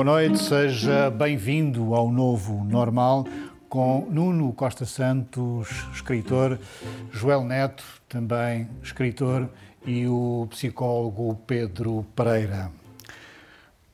[0.00, 3.26] Boa noite, seja bem-vindo ao novo normal
[3.68, 6.58] com Nuno Costa Santos, escritor,
[7.12, 9.46] Joel Neto, também escritor,
[9.84, 12.72] e o psicólogo Pedro Pereira.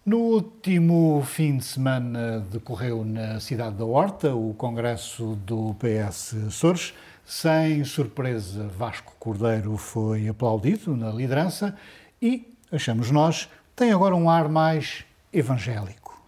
[0.05, 6.95] No último fim de semana decorreu na cidade da Horta o congresso do PS Açores.
[7.25, 11.77] Sem surpresa, Vasco Cordeiro foi aplaudido na liderança
[12.23, 16.21] e, achamos nós, tem agora um ar mais evangélico.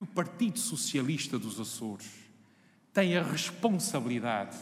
[0.00, 2.06] O Partido Socialista dos Açores
[2.92, 4.56] tem a responsabilidade,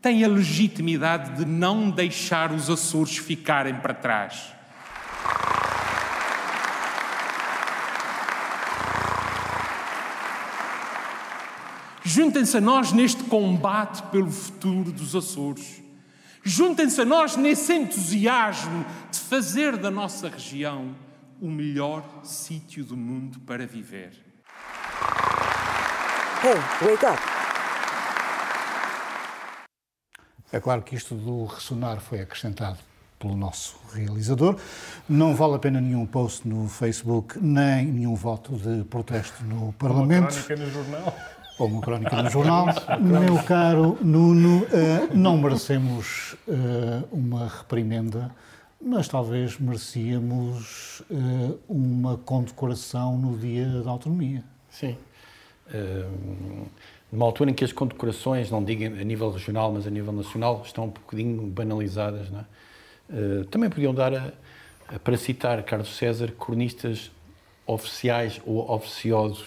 [0.00, 4.52] tem a legitimidade de não deixar os Açores ficarem para trás.
[12.04, 15.82] Juntem-se a nós neste combate pelo futuro dos Açores.
[16.42, 20.94] Juntem-se a nós nesse entusiasmo de fazer da nossa região
[21.40, 24.12] o melhor sítio do mundo para viver.
[26.42, 26.56] Hey,
[26.86, 27.18] wake up!
[30.52, 32.78] É claro que isto do ressonar foi acrescentado
[33.18, 34.56] pelo nosso realizador.
[35.08, 40.34] Não vale a pena nenhum post no Facebook, nem nenhum voto de protesto no Parlamento.
[40.34, 41.16] Uma crónica no jornal.
[41.58, 42.66] Ou uma crónica no jornal.
[43.00, 48.30] Meu caro Nuno, eh, não merecemos eh, uma reprimenda,
[48.80, 54.44] mas talvez merecíamos eh, uma condecoração no Dia da Autonomia.
[54.70, 54.96] Sim.
[55.68, 56.66] Uh,
[57.10, 60.62] numa altura em que as condecorações, não digo a nível regional, mas a nível nacional,
[60.64, 62.44] estão um bocadinho banalizadas, não é?
[63.10, 64.32] uh, também podiam dar, a,
[64.86, 67.10] a, para citar Carlos César, cronistas
[67.66, 69.46] oficiais ou oficiosos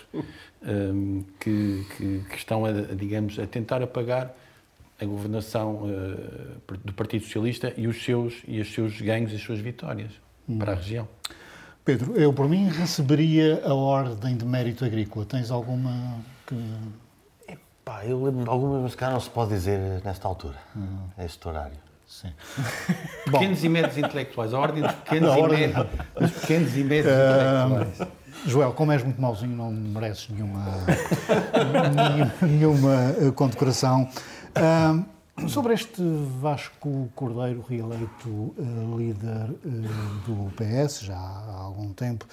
[0.61, 4.35] um, que, que, que, estão, a, digamos, a tentar apagar
[4.99, 9.41] a governação uh, do Partido Socialista e os seus e os seus ganhos e as
[9.41, 10.11] suas vitórias
[10.47, 10.57] hum.
[10.57, 11.07] para a região.
[11.85, 15.25] Pedro, eu por mim receberia a ordem de mérito agrícola.
[15.25, 16.55] Tens alguma que
[17.47, 21.07] Epá, eu lembro de algumas, mas cá não se pode dizer nesta altura, hum.
[21.17, 21.77] este horário.
[22.07, 22.33] Sim.
[23.25, 25.67] pequenos e médios intelectuais, a ordem dos pequenos, e, ordem...
[25.67, 25.87] Médios,
[26.19, 28.19] dos pequenos e médios uh, intelectuais.
[28.45, 30.65] Joel, como és muito mauzinho, não mereces nenhuma,
[32.41, 34.09] nenhuma eh, condecoração.
[34.55, 36.01] Uh, sobre este
[36.41, 42.25] Vasco Cordeiro, reeleito uh, líder uh, do PS já há algum tempo,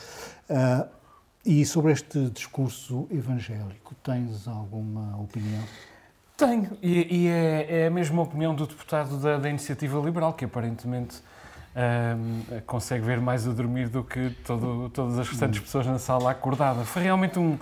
[1.45, 5.63] e sobre este discurso evangélico, tens alguma opinião?
[6.37, 10.45] Tenho, e, e é, é, a mesma opinião do deputado da, da Iniciativa Liberal, que
[10.45, 11.23] aparentemente
[11.77, 16.31] um, consegue ver mais a dormir do que todo, todas as restantes pessoas na sala
[16.31, 16.85] acordada.
[16.85, 17.59] Foi realmente um,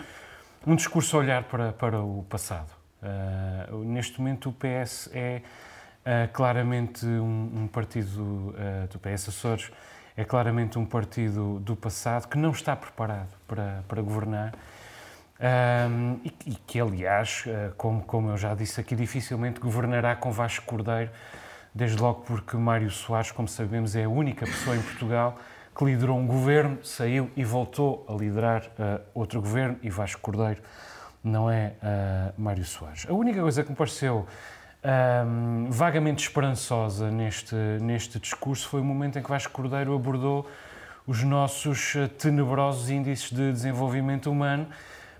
[0.66, 2.83] um discurso a olhar para, para o passado.
[3.04, 5.42] Uh, neste momento, o PS é
[6.00, 9.70] uh, claramente um, um partido uh, do PS Açores,
[10.16, 14.54] é claramente um partido do passado que não está preparado para, para governar.
[15.40, 17.44] Um, e, e, que, aliás,
[17.76, 21.10] como, como eu já disse aqui, dificilmente governará com Vasco Cordeiro,
[21.74, 25.36] desde logo porque Mário Soares, como sabemos, é a única pessoa em Portugal
[25.76, 30.62] que liderou um governo, saiu e voltou a liderar uh, outro governo, e Vasco Cordeiro
[31.24, 33.06] não é uh, Mário Soares.
[33.08, 34.26] A única coisa que me pareceu
[35.26, 40.46] um, vagamente esperançosa neste, neste discurso foi o momento em que Vasco Cordeiro abordou
[41.06, 44.68] os nossos uh, tenebrosos índices de desenvolvimento humano,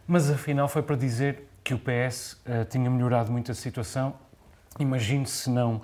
[0.07, 2.39] mas afinal foi para dizer que o PS
[2.69, 4.13] tinha melhorado muito a situação.
[4.79, 5.81] Imagine se não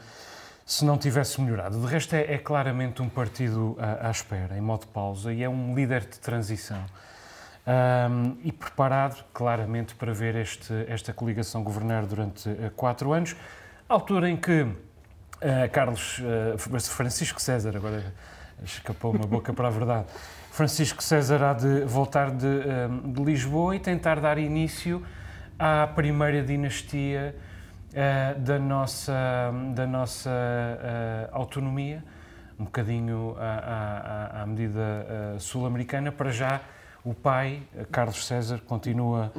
[0.70, 1.80] se não tivesse melhorado.
[1.80, 5.48] De resto, é, é claramente um partido à, à, espera, em modo pausa, e é
[5.48, 6.84] um líder de transição.
[7.66, 13.36] Um, e preparado, claramente, para ver este, esta coligação governar durante uh, quatro anos,
[13.86, 14.74] altura em que uh,
[15.71, 18.15] Carlos uh, Francisco César, agora
[18.65, 20.07] escapou uma boca para a verdade,
[20.51, 22.62] Francisco César há de voltar de,
[23.04, 25.04] de Lisboa e tentar dar início
[25.59, 27.36] à primeira dinastia
[27.91, 30.30] uh, da nossa, da nossa
[31.30, 32.03] autonomia,
[32.59, 36.60] um bocadinho à, à, à medida sul-americana, para já
[37.04, 39.32] o pai, Carlos César, continua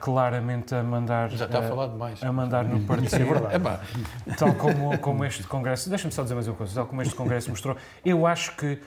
[0.00, 2.22] claramente a mandar já está a, falar demais.
[2.22, 3.06] a mandar no partido.
[3.06, 4.36] Isso é verdade.
[4.36, 7.50] tal como, como este congresso, deixa-me só dizer mais uma coisa, tal como este congresso
[7.50, 8.80] mostrou, eu acho que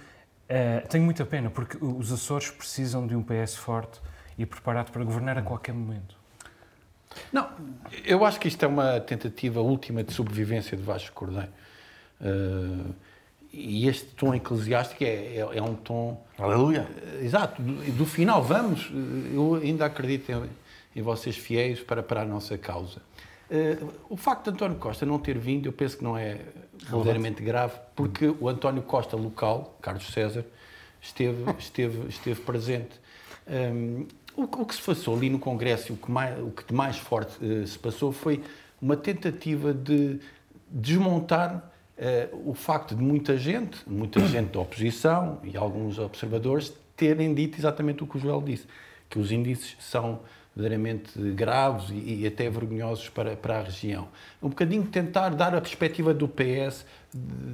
[0.90, 4.00] tenho muita pena porque os Açores precisam de um PS forte
[4.38, 6.16] e preparado para governar a qualquer momento.
[7.32, 7.50] Não,
[8.06, 11.50] eu acho que isto é uma tentativa última de sobrevivência de Vasco Cordeiro.
[12.22, 12.94] Uh,
[13.58, 16.24] e este tom eclesiástico é, é, é um tom.
[16.38, 16.88] Aleluia!
[16.88, 18.92] Uh, exato, do, do, final, vamos,
[19.34, 20.44] eu ainda acredito em,
[20.96, 23.02] em, vocês fiéis para, para a nossa causa.
[23.50, 26.42] Uh, o facto de António Costa não ter vindo, eu penso que não é
[26.84, 30.46] verdadeiramente grave, porque o António Costa local, Carlos César,
[31.02, 33.00] esteve, esteve, esteve presente.
[33.48, 34.06] Um,
[34.36, 36.98] o, o, que se passou ali no Congresso, o que, mais, o que de mais
[36.98, 38.44] forte uh, se passou foi
[38.80, 40.20] uma tentativa de
[40.70, 41.72] desmontar
[42.46, 48.04] o facto de muita gente, muita gente da oposição e alguns observadores terem dito exatamente
[48.04, 48.66] o que o Joel disse,
[49.10, 50.20] que os índices são
[50.58, 54.08] verdadeiramente graves e, e, até vergonhosos para, para a região.
[54.42, 56.84] Um bocadinho tentar dar a perspectiva do PS,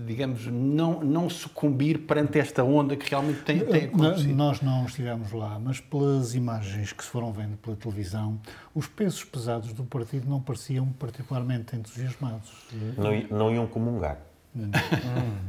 [0.08, 4.34] digamos, não, não sucumbir perante esta onda que realmente tem, tem acontecido.
[4.34, 8.40] Nós não estivemos lá, mas pelas imagens que se foram vendo pela televisão,
[8.74, 12.52] os pesos pesados do partido não pareciam particularmente entusiasmados.
[12.98, 14.18] Não, não iam comungar.
[14.56, 14.72] Hum.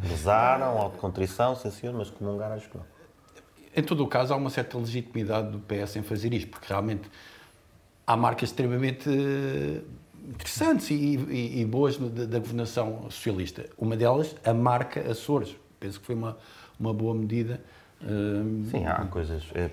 [0.09, 2.85] Rezaram, autocontrição, sim senhor, mas comungar acho que não.
[3.77, 7.11] Em todo o caso, há uma certa legitimidade do PS em fazer isto, porque realmente
[8.07, 9.83] há marcas extremamente eh,
[10.29, 13.69] interessantes e, e, e boas da, da, governação socialista.
[13.77, 15.57] Uma delas, a marca Açores.
[15.81, 16.39] Penso que foi uma,
[16.79, 17.61] uma boa medida.
[18.05, 19.43] Uh, Sim, há coisas.
[19.55, 19.71] É...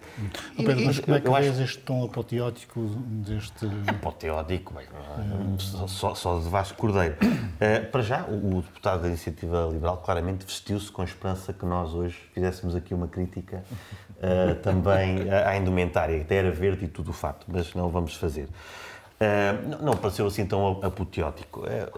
[0.58, 1.62] Oh, Pedro, mas como é que eu vês acho...
[1.64, 3.66] este tom apoteótico deste.
[3.88, 5.88] Apoteótico, bem, é?
[5.88, 7.16] só, só de Vasco Cordeiro.
[7.22, 11.66] Uh, para já, o, o, deputado da Iniciativa Liberal claramente vestiu-se com a esperança que
[11.66, 13.66] nós hoje fizéssemos aqui uma crítica
[14.12, 18.16] uh, também à indumentária, que até era verde e tudo o fato, mas não vamos
[18.16, 18.46] fazer.
[18.46, 21.66] Uh, não, não pareceu assim tão apoteótico.
[21.68, 21.90] É,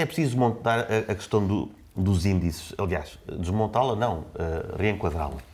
[0.00, 4.24] é preciso montar a, a questão do, dos índices, aliás, desmontá-la não,
[4.78, 5.47] reenquadrá-la.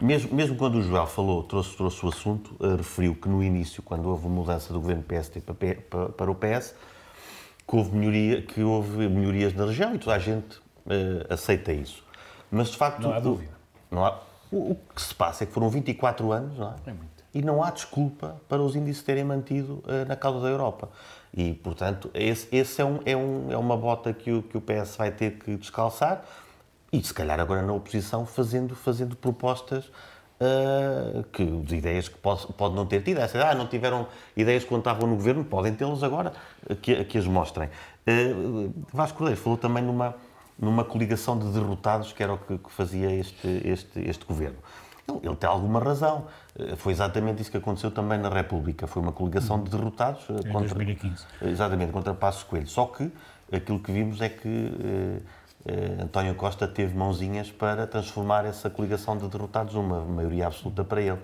[0.00, 3.82] Mesmo, mesmo quando o Joel falou, trouxe, trouxe o assunto, uh, referiu que no início,
[3.82, 6.74] quando houve a mudança do governo PST para, para, para o PS,
[7.66, 10.60] que houve, melhoria, que houve melhorias na região e toda a gente
[11.28, 12.02] aceita isso.
[12.50, 13.02] Mas, de facto...
[13.02, 13.52] Não há dúvida.
[13.90, 16.74] Não há, o, o, que se passa é que foram 24 anos, não é?
[16.86, 17.18] é muito.
[17.34, 20.88] E não há desculpa para os índices terem mantido uh, na cauda da Europa.
[21.32, 24.60] E, portanto, esse, esse é, um, é, um, é, uma bota que o, que o
[24.60, 26.24] PS vai ter que descalçar
[26.92, 29.86] e, se calhar, agora na oposição, fazendo, fazendo propostas
[30.40, 33.18] uh, que, de ideias que pode, pode não ter tido.
[33.18, 34.06] Essa, ah, não tiveram
[34.36, 36.32] ideias quando estavam no governo, podem tê-las agora,
[36.80, 37.68] que, que as mostrem.
[38.06, 40.14] Uh, Vasco Cordeiro falou também numa
[40.58, 44.58] numa coligação de derrotados, que era o que, fazia este, este, este governo.
[45.06, 46.26] Ele, ele, tem alguma razão.
[46.58, 48.86] Eh, foi exatamente isso que aconteceu também na República.
[48.86, 51.24] Foi uma coligação de derrotados em contra, 2015.
[51.42, 52.66] Exatamente, contra Passos Coelho.
[52.66, 53.10] Só que
[53.52, 55.22] aquilo que vimos é que
[56.00, 61.18] António Costa teve mãozinhas para transformar essa coligação de derrotados numa maioria absoluta para ele.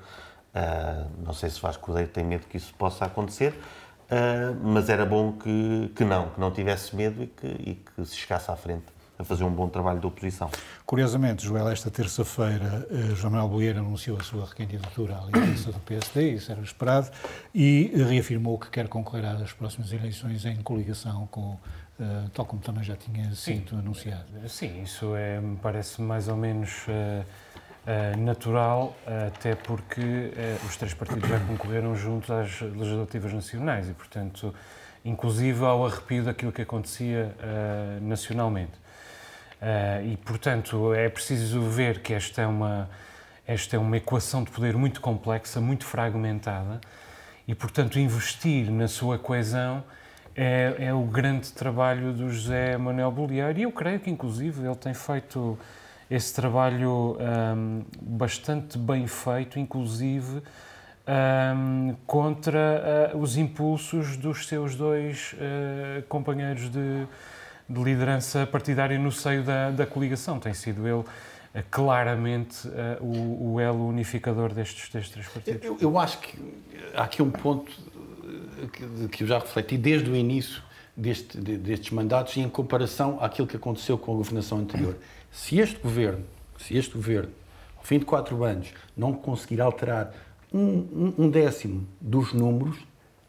[0.54, 5.04] Uh, não sei se Vasco Cordeiro tem medo que isso possa acontecer, uh, mas era
[5.04, 8.56] bom que, que não, que não tivesse medo e que, e que se chegasse à
[8.56, 10.50] frente a fazer um bom trabalho de oposição.
[10.84, 15.78] Curiosamente, Joel, esta terça-feira, eh, João Manuel Bolheiro anunciou a sua recandidatura à liderança do
[15.80, 17.10] PSD, isso era esperado,
[17.54, 21.56] e reafirmou que quer concorrer às próximas eleições em coligação com
[21.98, 23.78] Uh, tal como também já tinha sido Sim.
[23.78, 24.48] anunciado.
[24.48, 28.96] Sim, isso é, me parece mais ou menos uh, uh, natural,
[29.28, 30.32] até porque
[30.66, 34.52] os três partidos já concorreram juntos às legislativas nacionais e, portanto,
[35.04, 37.32] inclusive ao arrepio daquilo que acontecia
[38.00, 38.72] nacionalmente.
[40.04, 42.88] E, portanto, é preciso ver que esta é, uma,
[43.46, 46.80] esta é uma equação de poder muito complexa, muito fragmentada,
[47.46, 49.84] e, portanto, investir na sua coesão
[50.34, 54.76] é, é o grande trabalho do José Manuel Bolieiro, e eu creio que, inclusive, ele
[54.76, 55.58] tem feito
[56.10, 57.16] esse trabalho
[57.56, 60.42] um, bastante bem feito, inclusive
[61.56, 67.06] um, contra uh, os impulsos dos seus dois uh, companheiros de
[67.68, 70.38] de liderança partidária no seio da, da coligação.
[70.38, 71.04] Tem sido ele
[71.54, 75.64] eh, claramente uh, o, o, elo unificador destes, destes três partidos.
[75.64, 76.38] Eu, eu, acho que
[76.94, 77.72] há aqui um ponto
[78.72, 80.62] que, que eu já refleti desde o início
[80.96, 84.96] deste, destes mandatos e em comparação àquilo que aconteceu com a governação anterior.
[85.30, 86.24] Se este governo,
[86.58, 87.32] se este governo,
[87.76, 90.14] ao fim de quatro anos, não conseguir alterar
[90.52, 92.78] um, um, décimo dos números,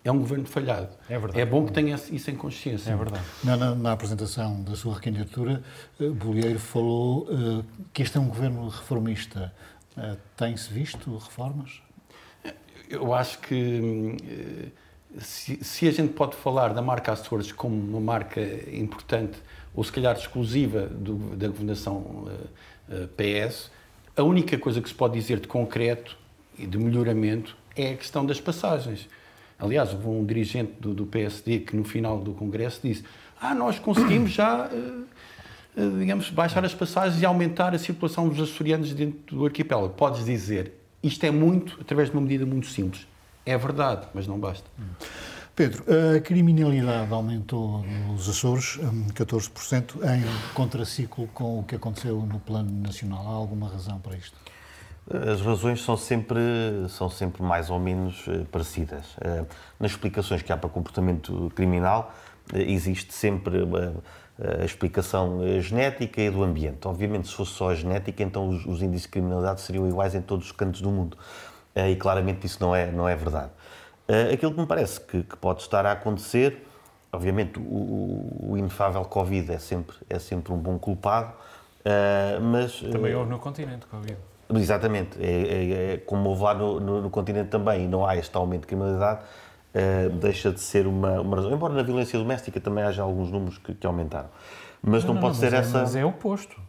[0.03, 0.89] é um governo falhado.
[1.09, 1.41] É verdade.
[1.41, 2.91] É bom que tenha isso em consciência.
[2.91, 3.25] É verdade.
[3.43, 5.63] Na, na, na apresentação da sua recandidatura,
[5.99, 9.51] uh, Bolieiro falou uh, que este é um governo reformista.
[9.97, 11.81] Uh, Tem-se visto reformas?
[12.87, 14.15] Eu acho que
[15.19, 18.41] se, se, a gente pode falar da marca Açores como uma marca
[18.71, 19.37] importante,
[19.73, 22.27] ou se calhar exclusiva do, da governação
[23.17, 23.71] PS,
[24.15, 26.17] a única coisa que se pode dizer de concreto
[26.57, 29.09] e de melhoramento é a questão das passagens.
[29.59, 33.03] Aliás, houve um dirigente do, do, PSD que no final do Congresso disse
[33.39, 35.05] ah, nós conseguimos já, uh,
[35.81, 39.93] uh, digamos, baixar as passagens e aumentar a circulação dos açorianos dentro do arquipélago.
[39.93, 43.05] Podes dizer, isto é muito, através de uma medida muito simples.
[43.45, 44.69] É verdade, mas não basta.
[45.55, 45.85] Pedro,
[46.15, 48.77] a criminalidade aumentou nos Açores
[49.13, 53.25] 14% em contraciclo com o que aconteceu no plano nacional.
[53.25, 54.35] Há alguma razão para isto?
[55.09, 56.39] As razões são sempre,
[56.89, 59.15] são sempre mais ou menos uh, parecidas.
[59.17, 59.45] Uh,
[59.79, 62.11] nas explicações que há para comportamento criminal,
[62.51, 63.59] uh, existe sempre
[64.59, 66.87] a explicação genética e do ambiente.
[66.87, 70.21] Obviamente, se fosse só a genética, então os, os índices de criminalidade seriam iguais em
[70.21, 71.17] todos os cantos do mundo.
[71.75, 73.51] E claramente isso não é, não é verdade.
[74.33, 76.65] aquilo que me parece que, que, pode estar a acontecer,
[77.11, 81.33] obviamente, o, o inefável Covid é sempre, é sempre um bom culpado,
[82.41, 82.79] mas...
[82.79, 84.17] Também houve no continente Covid.
[84.53, 85.17] Exatamente.
[85.19, 88.35] É, é, é, como houve lá no, no, no, continente também e não há este
[88.35, 89.21] aumento de criminalidade,
[89.73, 91.51] uh, deixa de ser uma, uma, razão.
[91.51, 94.29] Embora na violência doméstica também haja alguns números que, que aumentaram.
[94.81, 95.77] Mas não, não, não pode não, ser mas essa.
[95.77, 96.61] É, mas é o oposto.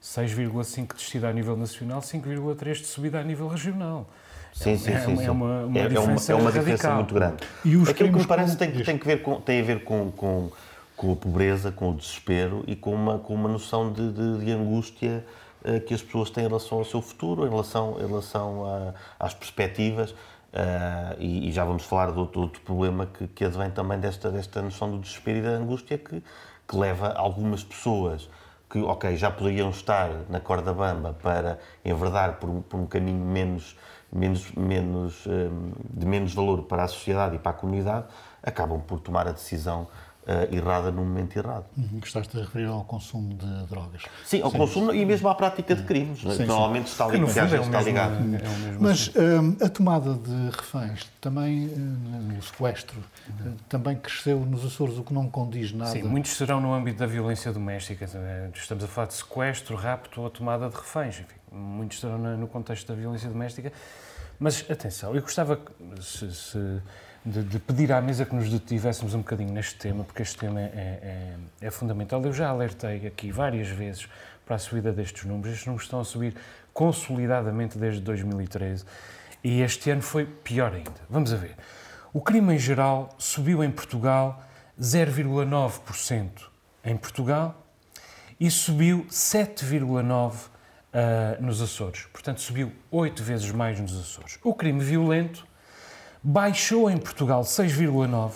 [0.00, 4.06] 6,5 de descida a nível nacional, 5,3 de subida a nível regional.
[4.54, 7.12] Sim, sim, é, sim, é, uma, uma é, diferença é uma, é uma diferença muito
[7.12, 7.36] grande.
[7.64, 10.12] E os Aquilo que me parece tem, tem, que ver com, tem a ver com,
[10.12, 10.48] com,
[10.96, 14.52] com a pobreza, com o desespero e com uma, com uma noção de, de, de
[14.52, 15.26] angústia
[15.64, 18.94] eh, que as pessoas têm em relação ao seu futuro, em relação, em relação a,
[19.18, 20.12] às perspectivas.
[20.12, 24.30] Uh, e, e, já vamos falar do outro, outro problema que, que advém também desta,
[24.30, 26.22] desta noção do desespero e da angústia que,
[26.68, 28.30] que leva algumas pessoas
[28.70, 33.76] que, ok, já poderiam estar na corda bamba para enverdar por por um caminho menos,
[34.14, 35.50] menos, menos, um, eh,
[35.90, 38.06] de menos valor para a sociedade e para a comunidade,
[38.42, 39.88] acabam por tomar a decisão
[40.26, 41.64] uh, errada no momento errado.
[41.76, 44.02] Uhum, gostaste de referir ao consumo de drogas.
[44.24, 44.58] Sim, ao sim.
[44.58, 46.20] consumo e mesmo à prática de crimes.
[46.20, 46.44] Sim, sim.
[46.44, 47.54] Normalmente está, ligado.
[47.54, 48.14] É está ligado.
[48.14, 52.98] É Mas um, a tomada de reféns, também uh, o sequestro,
[53.68, 55.90] também cresceu nos Açores, o que não condiz nada.
[55.90, 58.06] Sim, muitos serão no âmbito da violência doméstica.
[58.54, 61.20] Estamos a falar de sequestro, rapto ou tomada de reféns.
[61.20, 63.72] Enfim, muitos serão no contexto da violência doméstica.
[64.38, 65.60] Mas atenção, eu gostava
[66.00, 66.82] se, se
[67.24, 70.60] de, de, pedir à mesa que nos detivéssemos um bocadinho neste tema, porque este tema
[70.60, 72.22] é, é, é, fundamental.
[72.22, 74.08] Eu já alertei aqui várias vezes
[74.44, 75.52] para a subida destes números.
[75.52, 76.34] Estes números estão a subir
[76.72, 78.84] consolidadamente desde 2013
[79.42, 80.90] e este ano foi pior ainda.
[81.08, 81.54] Vamos a ver.
[82.12, 84.42] O crime em geral subiu em Portugal
[84.80, 86.30] 0,9%
[86.84, 87.64] em Portugal
[88.38, 90.53] e subiu 7,9%
[90.94, 92.06] uh, nos Açores.
[92.12, 94.38] Portanto, subiu 8 vezes mais nos Açores.
[94.42, 95.46] O crime violento
[96.22, 98.32] baixou em Portugal 6,9%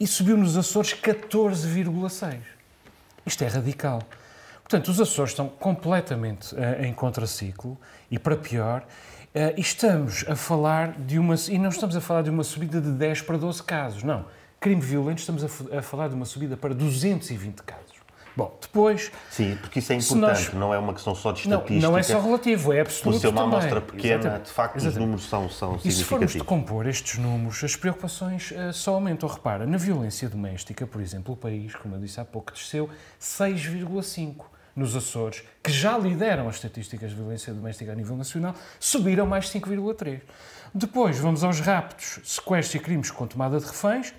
[0.00, 2.40] e subiu nos Açores 14,6%.
[3.24, 4.02] Isto é radical.
[4.62, 7.78] Portanto, os Açores estão completamente uh, em contraciclo
[8.10, 11.34] e, para pior, uh, estamos a falar de uma.
[11.48, 14.24] E não estamos a falar de uma subida de 10 para 12 casos, não.
[14.58, 17.91] Crime violento, estamos a, a falar de uma subida para 220 casos.
[18.36, 19.12] Bom, depois...
[19.30, 20.54] Sim, porque isso é importante, nós...
[20.54, 21.80] não é uma questão só de estatística.
[21.80, 23.58] Não, não é só relativo, é absoluto Por ser uma também.
[23.58, 24.44] amostra pequena, Exatamente.
[24.46, 24.96] de facto, Exatamente.
[24.96, 25.94] os números são, são significativos.
[25.94, 29.28] E se formos decompor estes números, as preocupações uh, só aumentam.
[29.28, 32.88] Repara, na violência doméstica, por exemplo, o país, como eu disse há pouco, desceu
[33.20, 34.36] 6,5%
[34.74, 39.50] nos Açores, que já lideram as estatísticas de violência doméstica a nível nacional, subiram mais
[39.50, 40.22] 5,3%.
[40.74, 44.14] Depois vamos aos raptos, sequestros e crimes com tomada de reféns,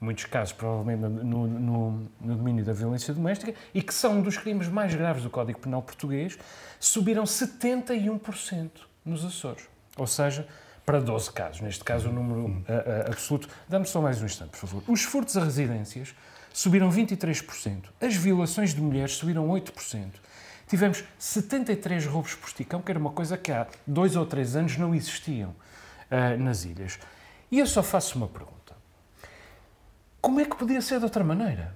[0.00, 4.36] muitos casos provavelmente no, no, no, domínio da violência doméstica, e que são um dos
[4.36, 6.38] crimes mais graves do Código Penal português,
[6.78, 8.70] subiram 71%
[9.04, 9.68] nos Açores.
[9.96, 10.46] Ou seja,
[10.84, 11.60] para 12 casos.
[11.60, 13.48] Neste caso, o número uh, uh, absoluto.
[13.68, 14.82] Dá-me só mais um instante, por favor.
[14.86, 16.14] Os furtos a residências
[16.52, 17.84] subiram 23%.
[18.00, 20.12] As violações de mulheres subiram 8%.
[20.66, 24.76] Tivemos 73 roubos por esticão, que era uma coisa que há dois ou três anos
[24.76, 26.98] não existiam uh, nas ilhas.
[27.50, 28.53] E eu só faço uma pergunta.
[30.24, 31.74] Como é que podia ser de outra maneira?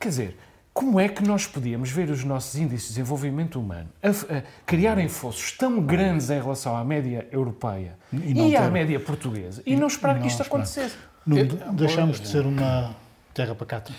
[0.00, 0.38] Quer dizer,
[0.72, 5.10] como é que nós podíamos ver os nossos índices de desenvolvimento humano a, a criarem
[5.10, 8.56] fossos tão grandes em relação à média europeia e, e ter...
[8.56, 10.96] à média portuguesa e, e não esperar que isto acontecesse?
[11.26, 11.36] Não,
[11.74, 12.96] deixamos de ser uma
[13.34, 13.92] terra pacata.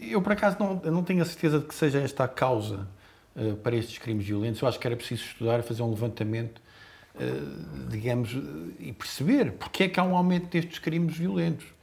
[0.00, 2.88] Eu, por acaso, não, não tenho a certeza de que seja esta a causa
[3.36, 4.60] uh, para estes crimes violentos.
[4.60, 6.60] Eu acho que era preciso estudar, fazer um levantamento,
[7.14, 8.36] uh, digamos,
[8.80, 11.75] e perceber porque é que há um aumento destes crimes violentos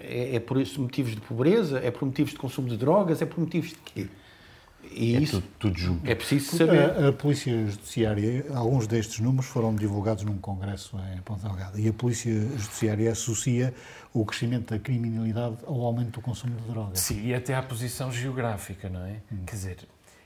[0.00, 3.40] é, é, por motivos de pobreza, é por motivos de consumo de drogas, é por
[3.40, 4.08] motivos de quê?
[4.90, 6.08] E é isso tudo, tudo junto.
[6.08, 6.78] É preciso saber.
[6.78, 11.88] A, a, Polícia Judiciária, alguns destes números foram divulgados num congresso em Ponta Delgada e
[11.88, 13.74] a Polícia Judiciária associa
[14.12, 17.00] o crescimento da criminalidade ao aumento do consumo de drogas.
[17.00, 19.16] Sim, e até à posição geográfica, não é?
[19.32, 19.38] Hum.
[19.46, 19.78] Quer dizer,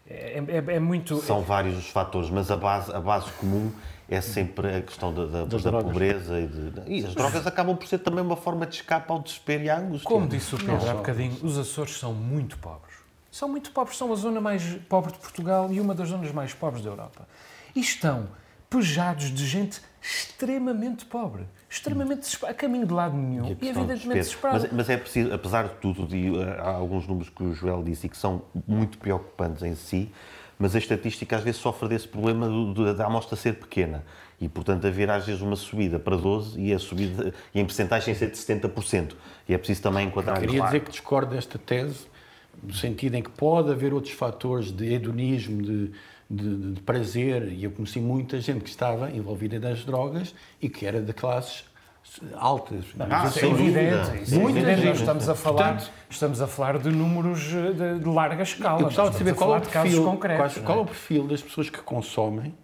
[0.08, 1.18] é, é, é, muito...
[1.18, 3.70] São vários os fatores, mas a base, a base comum
[4.08, 7.86] é sempre a questão da, da, da pobreza e, de, e as drogas acabam por
[7.86, 10.08] ser também uma forma de escape ao desespero e à angústia.
[10.08, 12.96] Como disse o Pedro há bocadinho, os Açores são muito pobres.
[13.30, 16.54] São muito pobres, são a zona mais pobre de Portugal e uma das zonas mais
[16.54, 17.28] pobres da Europa.
[17.76, 18.28] E estão
[18.70, 24.60] pejados de gente extremamente pobre, extremamente a caminho de lado nenhum e, e evidentemente desesperada.
[24.60, 28.06] Mas, mas, é preciso, apesar de tudo, de, há alguns números que o Joel disse
[28.06, 30.10] e que são muito preocupantes em si,
[30.58, 34.04] mas a estatística às vezes sofre desse problema do, do, da amostra ser pequena
[34.40, 38.14] e, portanto, haver às vezes uma subida para 12 e a subida e em percentagem
[38.14, 39.12] ser de 70%.
[39.48, 42.06] E é preciso também enquadrar Queria dizer que discordo desta tese,
[42.62, 45.92] no sentido em que pode haver outros fatores de hedonismo, de,
[46.30, 50.85] de, de prazer, e eu conheci muita gente que estava envolvida nas drogas e que
[50.85, 51.64] era de classes
[52.35, 52.85] altas.
[52.99, 54.35] Ah, isso é evidente.
[54.35, 54.85] É evidente.
[54.85, 58.80] Nós estamos a, falar, Portanto, estamos a falar de números de, de larga escala.
[58.80, 60.18] Eu gostava de saber qual é, o perfil, qual,
[60.64, 62.54] qual é o perfil das pessoas que consomem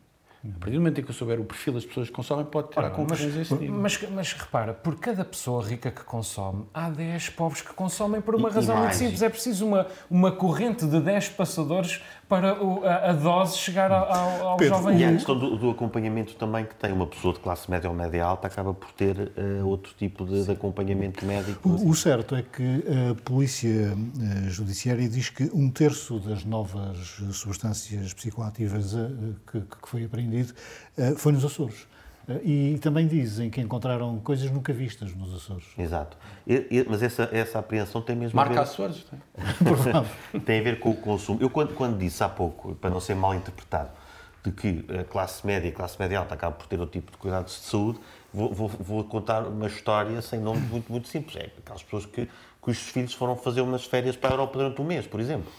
[0.50, 2.68] a partir do momento em que eu souber o perfil das pessoas que consomem, pode
[2.68, 3.72] tirar conclusões desse tipo.
[3.72, 8.34] Mas, mas, repara, por cada pessoa rica que consome, há 10 pobres que consomem por
[8.34, 9.22] uma e, razão e muito simples.
[9.22, 14.48] É preciso uma, uma corrente de 10 passadores para o, a, a, dose chegar ao,
[14.48, 17.40] ao Pedro, jovem E a questão do, do, acompanhamento também que tem uma pessoa de
[17.40, 21.68] classe média ou média alta acaba por ter uh, outro tipo de, de, acompanhamento médico.
[21.68, 27.22] O, o, certo é que a Polícia eh, Judiciária diz que um terço das novas
[27.32, 31.86] substâncias psicoativas uh, que, que foi apreendido uh, foi nos Açores.
[32.42, 35.66] E também dizem que encontraram coisas nunca vistas nos Açores.
[35.76, 36.16] Exato.
[36.46, 38.60] E, e, mas essa, essa apreensão tem mesmo Marca a ver...
[38.62, 39.04] Açores.
[39.04, 40.40] Tem.
[40.40, 41.38] tem a ver com o consumo.
[41.42, 43.90] Eu, quando, quando disse há pouco, para não ser mal interpretado,
[44.42, 47.12] de que a classe média e a classe média alta acabam por ter outro tipo
[47.12, 47.98] de cuidados de saúde,
[48.32, 51.36] vou, vou, vou, contar uma história sem nome muito, muito simples.
[51.36, 52.28] É aquelas pessoas que,
[52.60, 55.50] cujos filhos foram fazer umas férias para a Europa durante um mês, por exemplo.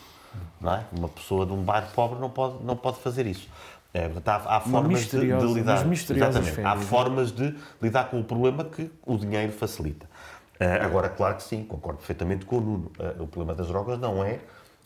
[0.59, 0.85] Não é?
[0.91, 3.47] Uma pessoa de um bairro pobre não pode, não pode fazer isso.
[3.95, 5.85] É, há, há formas de, de, lidar.
[5.87, 6.61] Exatamente.
[6.61, 10.05] Há formas de lidar com o problema que o dinheiro facilita.
[10.59, 12.91] Uh, agora, claro que sim, concordo perfeitamente com o Nuno.
[12.99, 14.39] Uh, o problema das drogas não é,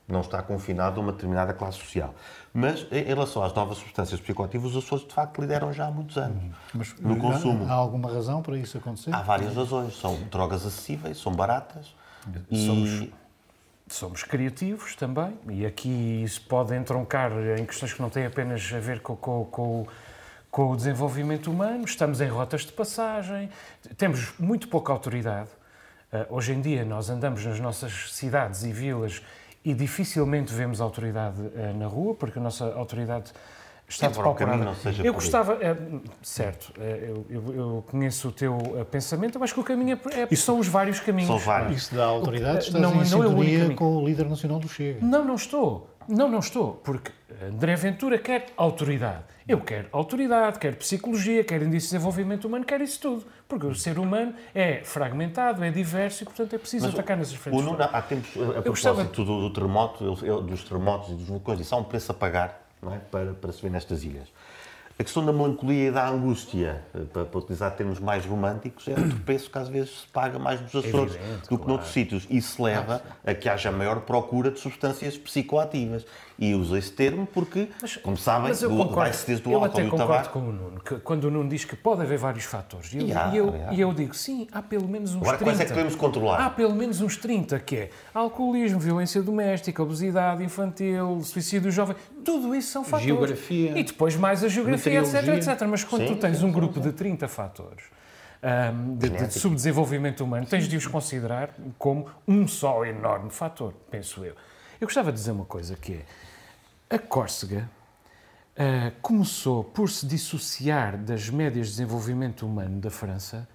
[0.08, 2.14] não está confinado a uma determinada classe social.
[2.54, 6.16] Mas, em relação às novas substâncias psicoativas, os Açores, de facto, lideram já há muitos
[6.16, 7.66] anos Mas, no consumo.
[7.68, 9.14] Há alguma razão para isso acontecer?
[9.14, 10.00] Há várias razões.
[10.00, 11.96] São drogas acessíveis, são baratas.
[12.52, 13.08] E somos
[14.24, 19.02] criativos também, e aqui isso pode entroncar em questões que não têm apenas a ver
[19.02, 19.88] com, com, com,
[20.52, 23.50] com o desenvolvimento humano, estamos em rotas de passagem,
[23.98, 25.50] temos muito pouca autoridade.
[26.12, 29.22] Uh, hoje em dia nós andamos nas nossas cidades e vilas
[29.64, 33.32] e dificilmente vemos autoridade uh, na rua, porque a nossa autoridade
[33.90, 34.38] está de pau
[35.04, 35.76] Eu gostava, é,
[36.22, 40.00] certo, é, eu, eu, eu, conheço o teu eh, pensamento, eu acho que o caminho
[40.14, 41.28] é, é Isso, são os vários caminhos.
[41.28, 41.84] São vários.
[41.84, 45.04] Isso dá autoridade, estás não, em não sintonia é com o líder nacional do Chega.
[45.06, 45.90] Não, não estou.
[46.08, 47.12] Não, não estou, porque
[47.48, 49.24] André Ventura quer autoridade.
[49.48, 53.26] Eu quero autoridade, quero psicologia, quero índice de desenvolvimento humano, quero isso tudo.
[53.48, 57.36] Porque o ser humano é fragmentado, é diverso e, portanto, é preciso Mas atacar nessas
[57.36, 57.60] frentes.
[57.60, 59.04] O Nuno, há tempos, a propósito gostava...
[59.04, 62.98] do, do terremoto, dos terremotos e dos vulcões, isso há um preço a pagar é?
[63.12, 64.28] para, para se ver nestas ilhas.
[65.00, 68.92] A questão da melancolia e da angústia, eh, para, para utilizar termos mais românticos, é
[69.00, 71.68] outro preço que às vezes se paga mais nos Açores Evidente, do que claro.
[71.70, 72.28] noutros sítios.
[72.30, 76.06] Isso leva a que haja maior procura de substâncias psicoativas.
[76.42, 80.02] E uso esse termo porque, mas, como sabem, vai-se desde o álcool e o tabaco.
[80.02, 82.46] Eu até concordo com o Nuno, que, quando o Nuno diz que pode haver vários
[82.46, 82.94] fatores.
[82.94, 85.44] E eu, e eu, e eu digo, sim, há pelo menos uns Agora, 30.
[85.44, 86.46] quais é que podemos controlar?
[86.46, 91.98] Há pelo menos uns 30, que é alcoolismo, violência doméstica, obesidade infantil, suicídio jovem.
[92.24, 93.06] Tudo isso são fatores.
[93.06, 93.78] Geografia.
[93.78, 95.68] E depois mais a geografia, etc, etc.
[95.68, 97.84] Mas quando sim, tu tens um grupo de 30 fatores,
[98.42, 104.24] um, de, de, subdesenvolvimento humano, tens de os considerar como um só enorme fator, penso
[104.24, 104.34] eu.
[104.80, 106.06] Eu gostava de dizer uma coisa que é,
[106.90, 107.70] a Córcega
[108.58, 113.48] uh, começou por se dissociar das médias de desenvolvimento humano da França,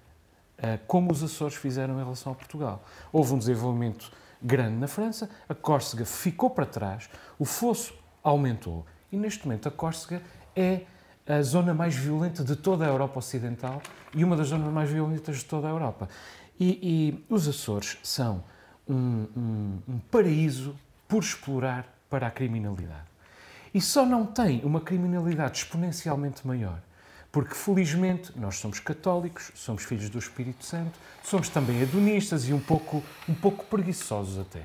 [0.57, 2.85] uh, como os Açores fizeram em relação a Portugal.
[3.11, 4.09] Houve um desenvolvimento
[4.41, 7.93] grande na França, a Córcega ficou para trás, o fosso
[8.23, 10.21] aumentou e neste momento a Córcega
[10.55, 10.83] é
[11.27, 13.81] a zona mais violenta de toda a Europa Ocidental
[14.13, 16.07] e uma das zonas mais violentas de toda a Europa.
[16.57, 18.43] E, e os Açores são
[18.87, 20.73] um, um, um paraíso
[21.05, 23.14] por explorar para a criminalidade
[23.75, 26.79] e só não tem uma criminalidade exponencialmente maior.
[27.29, 32.59] Porque, felizmente, nós somos católicos, somos filhos do Espírito Santo, somos também hedonistas e um
[32.59, 34.61] pouco, um pouco preguiçosos até.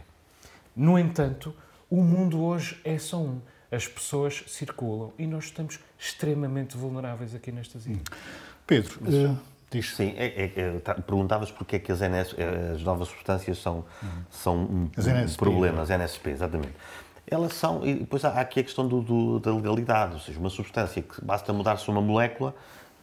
[0.76, 1.52] No entanto,
[1.90, 3.40] o mundo hoje é só um.
[3.68, 8.04] As pessoas circulam e nós estamos extremamente vulneráveis aqui nestas ilhas.
[8.64, 9.36] Pedro, Mas, uh,
[9.72, 9.96] diz.
[9.96, 13.58] Sim, é, é, é, tá, perguntavas porque é que as, NS, eh, as novas substâncias
[13.58, 14.08] são, uhum.
[14.30, 16.74] são um, um problema, as NSP, exatamente
[17.26, 17.86] elas são.
[17.86, 21.24] E depois há aqui a questão do, do, da legalidade, ou seja, uma substância que
[21.24, 22.54] basta mudar-se uma molécula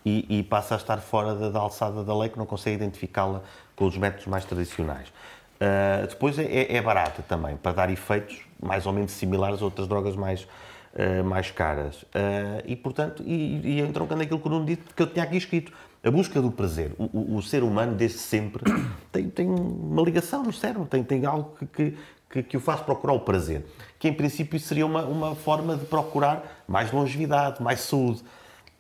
[0.06, 3.42] e, e, passa a estar fora da, da alçada da lei, que não consegue identificá-la
[3.76, 5.10] com os métodos mais tradicionais.
[5.58, 9.66] Uh, depois é, é, é, barata também, para dar efeitos mais ou menos similares a
[9.66, 12.04] outras drogas mais, uh, mais caras.
[12.04, 15.36] Uh, e, portanto, e, e entroncando aquilo que o Nuno disse, que eu tinha aqui
[15.36, 16.94] escrito, a busca do prazer.
[16.98, 18.64] O, o, o, ser humano, desde sempre,
[19.12, 21.98] tem, tem uma ligação no cérebro, tem, tem algo que, que,
[22.30, 23.66] que, que o faz procurar o prazer.
[24.00, 28.22] Que em princípio seria uma, uma forma de procurar mais longevidade, mais saúde.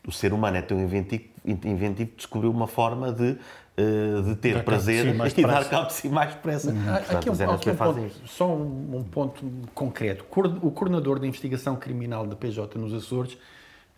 [0.05, 3.38] O ser humano é tão inventivo, inventivo que descobriu uma forma de,
[3.75, 6.71] eh, de ter Dar cabo de prazer si e dar cabo de si mais depressa.
[6.71, 10.25] Portanto, Aqui um, aqui um ponto, só um, um ponto concreto.
[10.62, 13.38] O coordenador da investigação criminal da PJ nos Açores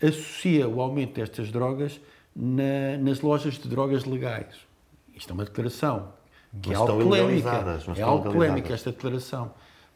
[0.02, 2.00] associa o aumento destas drogas
[2.36, 4.56] na- nas lojas de drogas legais.
[5.16, 6.08] Isto é uma declaração
[6.62, 7.50] que Mas é algo estão polémica.
[7.96, 9.52] É algo polémica esta declaração,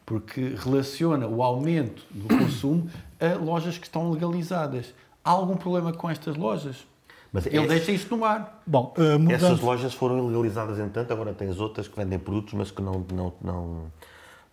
[0.06, 2.88] porque relaciona o aumento do consumo
[3.20, 4.94] a lojas que estão legalizadas.
[5.24, 6.86] Há algum problema com estas lojas?
[7.32, 8.62] Mas Ele deixa isso no ar.
[8.64, 9.32] Bom, eh, mudando...
[9.32, 13.04] Essas lojas foram ilegalizadas, entanto, agora tem as outras que vendem produtos, mas que não,
[13.12, 13.92] não, não,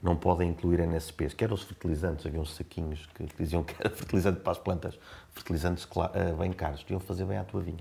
[0.02, 3.90] não podem incluir NSPs, que eram os fertilizantes, havia uns saquinhos que diziam que era
[3.96, 4.98] fertilizante para as plantas,
[5.34, 7.78] fertilizantes eh, bem caros, deviam fazer bem à tua vinha.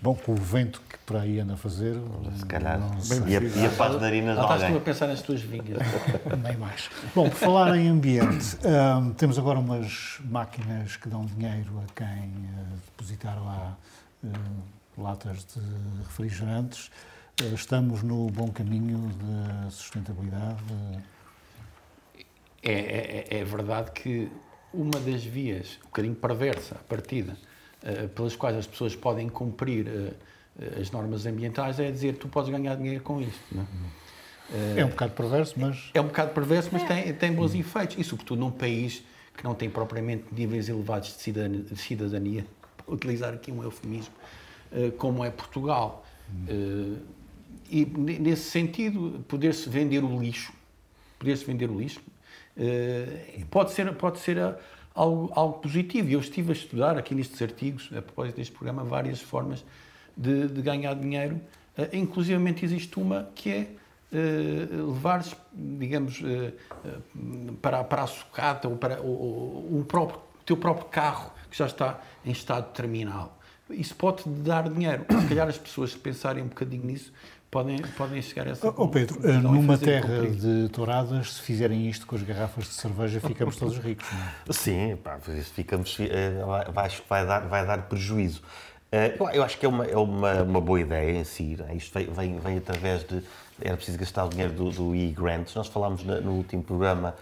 [0.00, 1.96] Bom, com o vento que por aí anda a fazer,
[2.38, 2.78] Se calhar.
[2.78, 4.80] não sei, E a, e a para as narinas de Lá estás tu a alguém.
[4.82, 5.78] pensar nas tuas vinhas.
[6.42, 6.88] nem mais.
[7.14, 12.06] Bom, por falar em ambiente, ahm, temos agora umas máquinas que dão dinheiro a quem
[12.08, 13.76] eh, depositar lá
[14.24, 14.28] eh,
[14.96, 15.60] latas de
[16.04, 16.90] refrigerantes.
[17.40, 20.62] Eh, estamos no bom caminho da sustentabilidade.
[22.62, 24.28] É, é- é verdade que
[24.72, 27.36] uma das vias, um bocadinho perversa, à partida,
[27.82, 32.50] eh, pelas quais as pessoas podem cumprir eh, as normas ambientais é dizer tu podes
[32.50, 33.40] ganhar dinheiro com isto.
[33.52, 34.80] Não é?
[34.80, 37.96] É um bocado perverso, mas É um bocado perverso, mas tem, tem bons efeitos.
[37.98, 39.02] E, sobretudo, num país
[39.36, 42.44] que não tem propriamente níveis elevados de cidadania, de cidadania
[42.76, 44.12] para utilizar aqui um eufemismo,
[44.98, 46.04] como é Portugal.
[46.48, 46.96] Eh,
[47.70, 50.52] E, ne- nesse sentido, poder-se vender o lixo,
[51.18, 52.00] poder-se vender o lixo,
[52.56, 54.58] eh, pode ser, pode ser ah,
[54.94, 56.10] algo, algo positivo.
[56.10, 59.64] Eu estive a estudar aqui nestes artigos, a propósito deste programa, várias formas
[60.16, 61.40] de, de ganhar dinheiro.
[61.78, 63.68] Uh, inclusivamente existe uma que é
[64.12, 66.52] uh, levares, digamos, uh,
[67.62, 72.00] para, para a sucata ou para o, o, próprio, teu próprio carro que já está
[72.24, 73.38] em estado terminal.
[73.70, 75.06] Isso pode dar dinheiro.
[75.08, 77.12] Se calhar as pessoas pensarem um bocadinho nisso
[77.50, 80.30] podem, podem chegar a essa Pedro, eh, conclusão e numa fazer terra cumprir.
[80.32, 84.06] de touradas, se fizerem isto com as garrafas de cerveja, ficamos todos ricos.
[84.12, 84.52] Não é?
[84.52, 88.42] Sim, pá, isso ficamos, eh, vai- acho que vai dar, vai dar prejuízo.
[88.92, 91.56] Eh, eu- acho que é uma, é uma, uma boa ideia em si.
[91.68, 91.74] é?
[91.74, 93.22] Isto vem, vem, vem através de.
[93.62, 95.54] Era preciso gastar o dinheiro do, do e-grants.
[95.54, 97.14] Nós falámos na- no último programa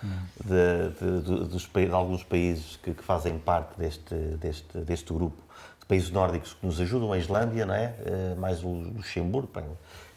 [0.42, 5.36] de, de- de- dos, de alguns países que, que fazem parte deste, deste, deste grupo,
[5.80, 7.94] de países nórdicos que nos ajudam, a Islândia, não é?
[8.06, 9.48] Eh, mais o Luxemburgo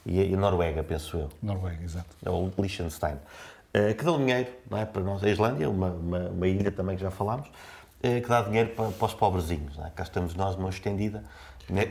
[0.06, 2.08] e a, e Noruega, penso eu Noruega, exato.
[2.26, 3.16] ou Liechtenstein,
[3.74, 5.24] eh, que dão dinheiro não é, para nós.
[5.24, 7.50] A Islândia, uma, uma, uma ilha também que já falámos,
[8.02, 9.78] eh, que dá dinheiro para, para os pobrezinhos.
[9.80, 9.90] É?
[9.96, 11.24] Cá estamos nós numa estendida,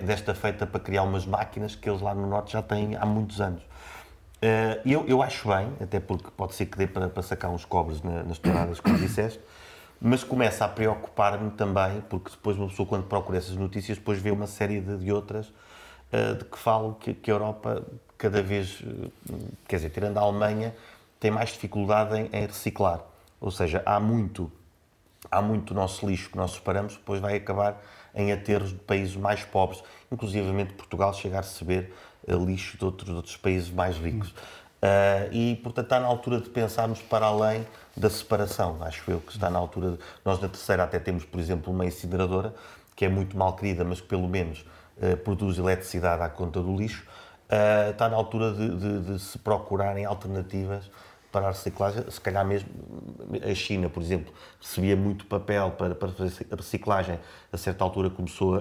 [0.04, 3.40] desta feita para criar umas máquinas que eles lá no Norte já têm há muitos
[3.40, 3.62] anos.
[4.42, 7.64] Eh, eu, eu acho bem, até porque pode ser que dê para, para sacar uns
[7.64, 9.40] cobres na- nas touradas, como disseste,
[10.00, 14.30] mas começa a preocupar-me também, porque depois uma pessoa, quando procura essas notícias, depois vê
[14.30, 15.52] uma série de, de outras
[16.12, 17.82] eh, de que falam que, que a Europa,
[18.18, 19.08] cada vez, eh,
[19.68, 20.74] quer dizer, tirando a Alemanha,
[21.18, 23.00] tem mais dificuldade em, em reciclar.
[23.40, 24.50] Ou seja, há muito,
[25.30, 27.82] há muito nosso lixo que nós separamos, depois vai acabar
[28.14, 31.94] em aterros de países mais pobres, inclusivamente Portugal chega a receber
[32.26, 34.34] eh, lixo de outros, de outros países mais ricos.
[34.82, 38.78] Ah, e, portanto, está na altura de pensarmos para além da separação.
[38.82, 39.92] Acho eu que está na altura.
[39.92, 39.98] De...
[40.24, 42.54] Nós, na terceira, até temos, por exemplo, uma incineradora
[42.96, 44.64] que é muito mal querida, mas que pelo menos
[45.24, 47.06] produz eletricidade à conta do lixo.
[47.48, 50.90] Ah, está na altura de, de- de se procurarem alternativas
[51.32, 52.04] para a reciclagem.
[52.10, 52.68] Se calhar mesmo
[53.48, 57.18] a China, por exemplo, recebia muito papel para, para fazer reciclagem.
[57.52, 58.56] A certa altura começou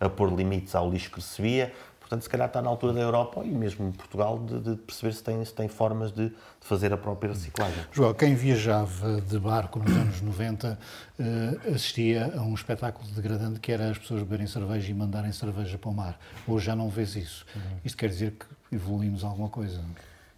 [0.00, 1.72] a, a pôr limites ao lixo que recebia.
[2.04, 5.22] Portanto, se calhar está na altura da Europa e mesmo Portugal de, de perceber se
[5.22, 7.82] tem, se tem formas de, de fazer a própria reciclagem.
[7.90, 10.78] João, quem viajava de barco nos anos 90
[11.18, 15.78] eh, assistia a um espetáculo degradante que era as pessoas beberem cerveja e mandarem cerveja
[15.78, 16.20] para o mar.
[16.46, 17.46] Hoje já não vês isso.
[17.82, 19.82] Isto quer dizer que evoluímos alguma coisa.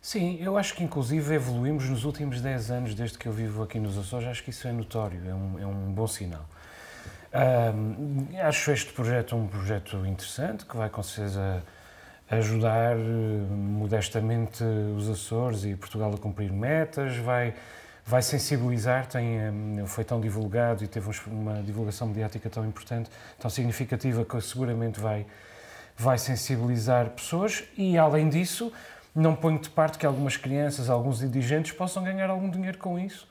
[0.01, 3.81] Sim, eu acho que inclusive evoluímos nos últimos 10 anos, desde que eu vivo aqui
[3.81, 6.49] nos Açores, acho que isso é notório, é um, é um bom sinal.
[8.47, 11.63] Acho este projeto um projeto interessante, que vai com certeza
[12.31, 13.01] ajudar eh,
[13.51, 14.65] modestamente
[14.97, 17.55] os Açores e Portugal a cumprir metas, vai,
[18.05, 19.53] vai sensibilizar, tem, eh,
[19.87, 25.25] foi tão divulgado e teve uma divulgação mediática tão importante, tão significativa, que seguramente vai,
[25.97, 28.73] vai sensibilizar pessoas e, além disso,
[29.15, 33.27] não ponho de parte que algumas crianças, alguns indigentes possam ganhar algum dinheiro com isso.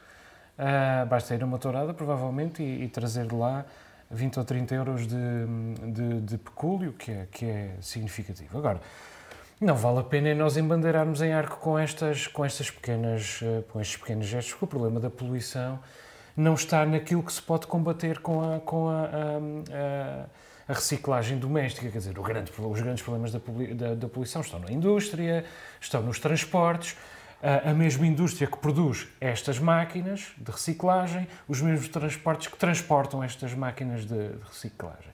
[0.57, 3.65] Ah, basta ir a uma tourada, provavelmente, e, e trazer de lá
[4.11, 5.15] 20 ou 30 euros de,
[5.91, 8.57] de, de pecúlio, que é, que é significativo.
[8.57, 8.79] Agora,
[9.59, 13.79] não vale a pena nós embandeirarmos em arco com, estas, com, estas pequenas, eh, com
[13.79, 15.79] estes pequenos gestos, porque o problema da poluição
[16.35, 20.25] não está naquilo que se pode combater com a, com a, a,
[20.67, 21.89] a reciclagem doméstica.
[21.89, 23.39] Quer dizer, grande, os grandes problemas da,
[23.73, 25.45] da, da, poluição estão na indústria,
[25.79, 26.97] estão nos transportes.
[27.45, 33.53] A, mesma indústria que produz estas máquinas de reciclagem, os mesmos transportes que transportam estas
[33.53, 35.11] máquinas de, reciclagem.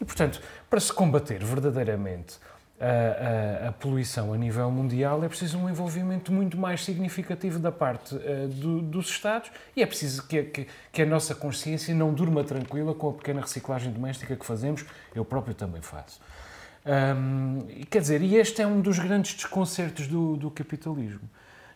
[0.00, 2.36] E, portanto, para se combater verdadeiramente
[2.80, 7.70] a, a, a, poluição a nível mundial, é preciso um envolvimento muito mais significativo da
[7.70, 12.12] parte uh, do, dos Estados e é preciso que, que, que, a nossa consciência não
[12.12, 16.20] durma tranquila com a pequena reciclagem doméstica que fazemos, eu próprio também faço.
[17.90, 21.28] Quer dizer, e este é um dos grandes desconcertos do, do capitalismo,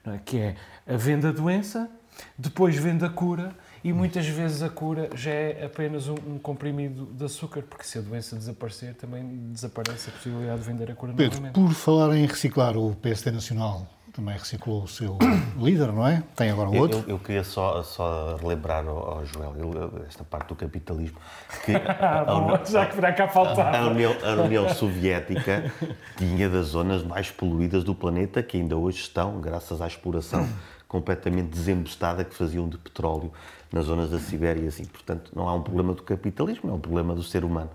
[0.07, 0.19] é?
[0.25, 1.91] que é a venda da doença,
[2.37, 7.07] depois vende a cura e muitas vezes a cura já é apenas um, um, comprimido
[7.07, 11.13] de açúcar, porque se a doença desaparecer, também desaparece a possibilidade de vender a cura
[11.13, 11.55] Pedro, novamente.
[11.55, 15.19] por falar em reciclar, o PSD Nacional também reciclou o seu
[15.57, 16.23] líder, não é?
[16.37, 16.99] Tem agora um outro.
[17.07, 21.19] Eu, eu, queria só, só relembrar ao, ao Joel, ele, esta parte do capitalismo,
[21.65, 23.75] que ah, bom, União, já que virá cá faltar.
[23.75, 25.73] A União, a União Soviética
[26.17, 30.47] tinha das zonas mais poluídas do planeta, que ainda hoje estão, graças à exploração
[30.87, 33.33] completamente desembestada que faziam de petróleo
[33.73, 34.85] nas zonas da Sibéria e assim.
[34.85, 37.71] Portanto, não há um problema do capitalismo, é um problema do ser humano.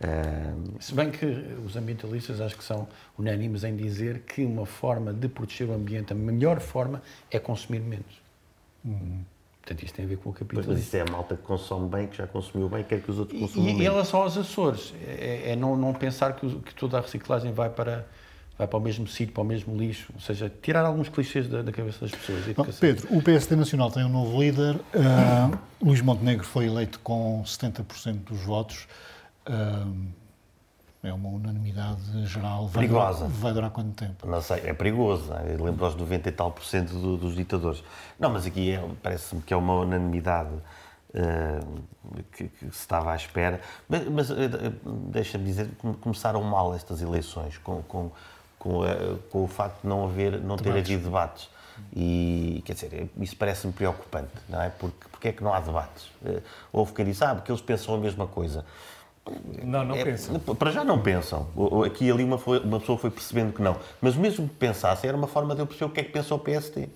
[0.00, 0.80] Uh...
[0.80, 1.26] Se bem que
[1.66, 2.86] os ambientalistas acho que são
[3.18, 7.80] unânimes em dizer que uma forma de proteger o ambiente, a melhor forma, é consumir
[7.80, 8.22] menos.
[8.84, 9.24] Uhum.
[9.68, 10.72] Portanto, isto tem a ver com o capitalismo.
[10.72, 13.18] Mas isso é a malta que consome bem, que já consumiu bem, quer que os
[13.18, 13.82] outros consumam e, menos.
[13.82, 17.52] E em relação aos Açores, é, é não, não, pensar que, que toda a reciclagem
[17.52, 18.06] vai para
[18.56, 21.62] vai para o mesmo sítio, para o mesmo lixo, ou seja, tirar alguns clichês da,
[21.62, 22.44] da cabeça das pessoas.
[22.56, 27.40] Bom, Pedro, o PSD Nacional tem um novo líder, uh, Luís Montenegro foi eleito com
[27.46, 28.88] 70% dos votos, uh,
[31.02, 32.66] é uma unanimidade geral.
[32.68, 33.24] Vai Perigosa.
[33.24, 34.26] Durar, vai durar quanto tempo?
[34.26, 35.56] Não sei, é perigoso, é?
[35.62, 37.82] lembro aos 90 e tal por cento do, dos ditadores.
[38.18, 41.82] Não, mas aqui é, parece-me que é uma unanimidade uh,
[42.32, 43.60] que, que, se estava à espera.
[43.88, 44.28] Mas, mas
[45.10, 48.10] deixa-me dizer, começaram mal estas eleições, com, com
[48.58, 51.48] com, a, com o facto de não, haver, não ter havido debates.
[51.94, 54.68] E, quer dizer, isso parece-me preocupante, não é?
[54.68, 56.10] Porque, porque é que não há debates?
[56.24, 58.64] Eh, houve quem disse, ah, porque eles pensam a mesma coisa.
[59.62, 60.38] Não, não é, pensam.
[60.40, 61.46] Para já não pensam.
[61.84, 63.76] Aqui e ali uma, foi, uma pessoa foi percebendo que não.
[64.00, 66.34] Mas mesmo que pensasse, era uma forma de eu perceber o que é que pensa
[66.34, 66.88] o PST.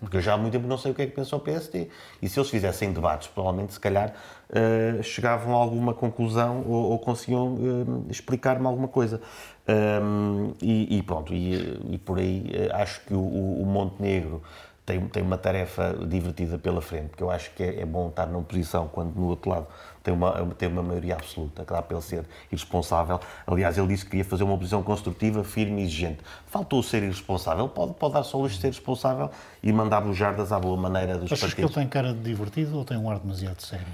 [0.00, 1.88] Porque eu já há muito tempo não sei o que é que pensa o PST.
[2.22, 4.14] E se eles fizessem debates, provavelmente, se calhar,
[4.50, 9.20] uh, chegavam a alguma conclusão ou, ou conseguiam uh, explicar-me alguma coisa.
[9.68, 14.42] Um, e, e, pronto, e, e, por aí eh, acho que o, o Montenegro
[14.86, 18.24] tem, tem uma tarefa divertida pela frente, porque eu acho que é, é bom estar
[18.26, 19.66] numa posição quando no outro lado
[20.08, 23.20] tem uma, tem uma maioria absoluta, que dá para ele ser irresponsável.
[23.46, 26.20] Aliás, ele disse que queria fazer uma oposição construtiva, firme e exigente.
[26.46, 29.30] Faltou ser irresponsável, pode, pode dar só o luxo de ser responsável
[29.62, 31.54] e mandar bujardas à boa maneira dos Achas partidos.
[31.54, 33.86] que ele tem cara de divertido ou tem um ar demasiado sério?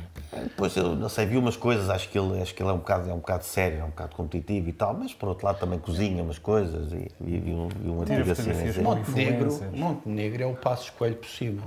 [0.57, 2.79] Pois, eu não sei, vi umas coisas, acho que ele, acho que ele é, um
[2.79, 5.59] bocado, é um bocado sério, é um bocado competitivo e tal, mas por outro lado
[5.59, 8.83] também cozinha umas coisas e, e, e um, e um artigo assim.
[8.83, 11.65] Montenegro, Montenegro é o passo escolho possível.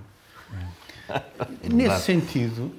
[0.54, 0.88] É.
[1.70, 2.72] Nesse sentido,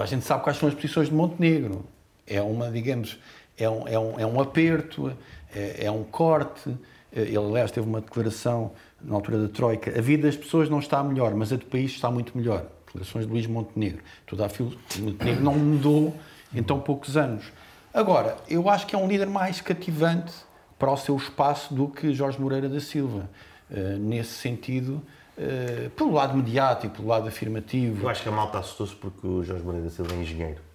[0.00, 1.84] a gente sabe quais são as posições de Montenegro.
[2.26, 3.18] É uma, digamos,
[3.58, 5.12] é um, é um, é um aperto,
[5.54, 6.74] é, é um corte.
[7.12, 11.02] Ele, aliás, teve uma declaração na altura da Troika: a vida das pessoas não está
[11.02, 12.66] melhor, mas a do país está muito melhor.
[12.86, 14.02] Declarações de Luís Montenegro.
[14.26, 16.14] Toda a filo, Montenegro não mudou
[16.54, 17.52] em tão poucos anos.
[17.92, 20.32] Agora, eu acho que é um líder mais cativante
[20.78, 23.28] para o seu espaço do que Jorge Moreira da Silva.
[23.70, 25.02] Uh, nesse sentido,
[25.38, 28.04] uh, pelo lado mediático, pelo lado afirmativo.
[28.04, 30.60] Eu acho que a malta assustou-se porque o Jorge Moreira da Silva é engenheiro.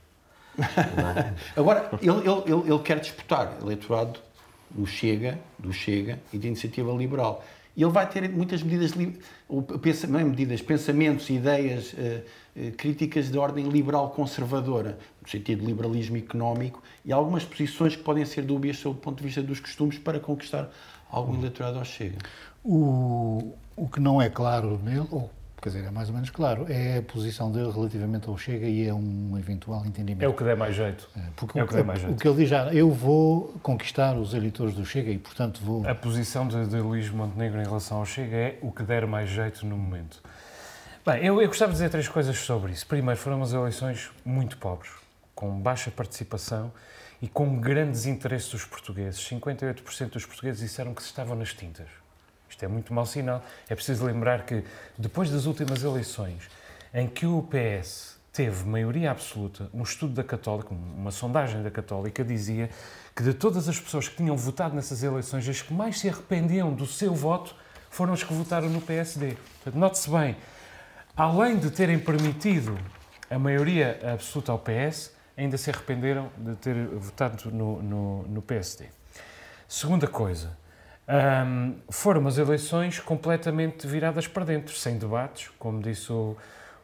[0.58, 1.60] É?
[1.60, 4.20] Agora, ele, ele, ele, ele, quer disputar eleitorado
[4.72, 7.44] do Chega, do Chega e da Iniciativa Liberal.
[7.76, 13.70] E ele vai ter muitas medidas, não é medidas, pensamentos, ideias uh, críticas de ordem
[13.70, 19.00] liberal-conservadora, no sentido de liberalismo económico, e algumas posições que podem ser dúbias sob o
[19.00, 20.72] ponto de vista dos costumes para conquistar
[21.08, 22.18] algum eleitorado ao Chega.
[22.66, 26.66] O, o que não é claro nele, ou quer dizer, é mais ou menos claro,
[26.68, 30.24] é a posição dele relativamente ao Chega e é um eventual entendimento.
[30.24, 31.08] É o que der mais jeito.
[31.16, 32.14] É, porque é o, que der mais jeito.
[32.14, 35.88] o que ele diz já, eu vou conquistar os eleitores do Chega e, portanto, vou...
[35.88, 39.30] A posição de, de Luís Montenegro em relação ao Chega é o que der mais
[39.30, 40.22] jeito no momento.
[41.06, 42.86] Bem, eu, eu gostava de dizer três coisas sobre isso.
[42.86, 44.92] Primeiro, foram umas eleições muito pobres,
[45.36, 46.72] com baixa participação
[47.22, 49.20] e com grandes interesses dos portugueses.
[49.22, 51.88] 58% dos portugueses disseram que se estavam nas tintas.
[52.58, 53.44] Isto é muito mau sinal.
[53.70, 54.64] É preciso lembrar que,
[54.98, 56.50] depois das últimas eleições,
[56.92, 59.70] em que o PS teve maioria absoluta.
[59.72, 62.72] Um estudo da Católica, uma sondagem da Católica, dizia
[63.16, 66.74] que de todas as pessoas que tinham votado nessas eleições, as que mais se arrependiam
[66.74, 67.56] do seu voto
[67.92, 69.38] foram as que votaram no PSD.
[69.76, 70.36] Note-se bem,
[71.16, 72.76] além de terem permitido
[73.30, 78.86] a maioria absoluta ao PS, ainda se arrependeram de ter votado no, no, no PSD.
[79.68, 80.58] Segunda coisa,
[81.08, 86.36] um, foram umas eleições completamente viradas para dentro, sem debates, como disse o,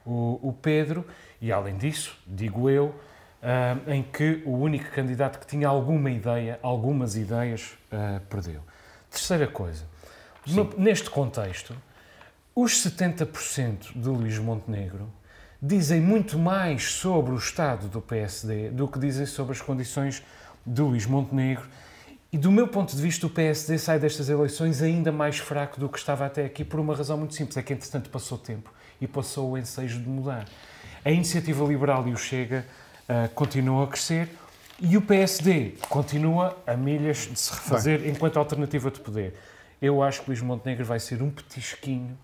[0.05, 1.05] o, o Pedro,
[1.41, 6.57] e além disso, digo eu, uh, em que o único candidato que tinha alguma ideia,
[6.61, 8.61] algumas ideias, uh, perdeu.
[9.09, 9.85] Terceira coisa,
[10.47, 11.75] no, neste contexto,
[12.55, 15.09] os 70% de Luís Montenegro
[15.61, 20.23] dizem muito mais sobre o estado do PSD do que dizem sobre as condições
[20.65, 21.65] de Luís Montenegro.
[22.33, 25.87] E do meu ponto de vista, o PSD sai destas eleições ainda mais fraco do
[25.87, 29.07] que estava até aqui, por uma razão muito simples: é que entretanto passou tempo e
[29.07, 30.45] passou o ensejo de mudar.
[31.05, 32.65] A iniciativa liberal e o Chega
[33.07, 34.29] uh, continuam a crescer
[34.81, 38.09] e o PSD continua a milhas de se refazer Bem.
[38.09, 39.35] enquanto alternativa de poder.
[39.79, 42.17] Eu acho que Luís Montenegro vai ser um petisquinho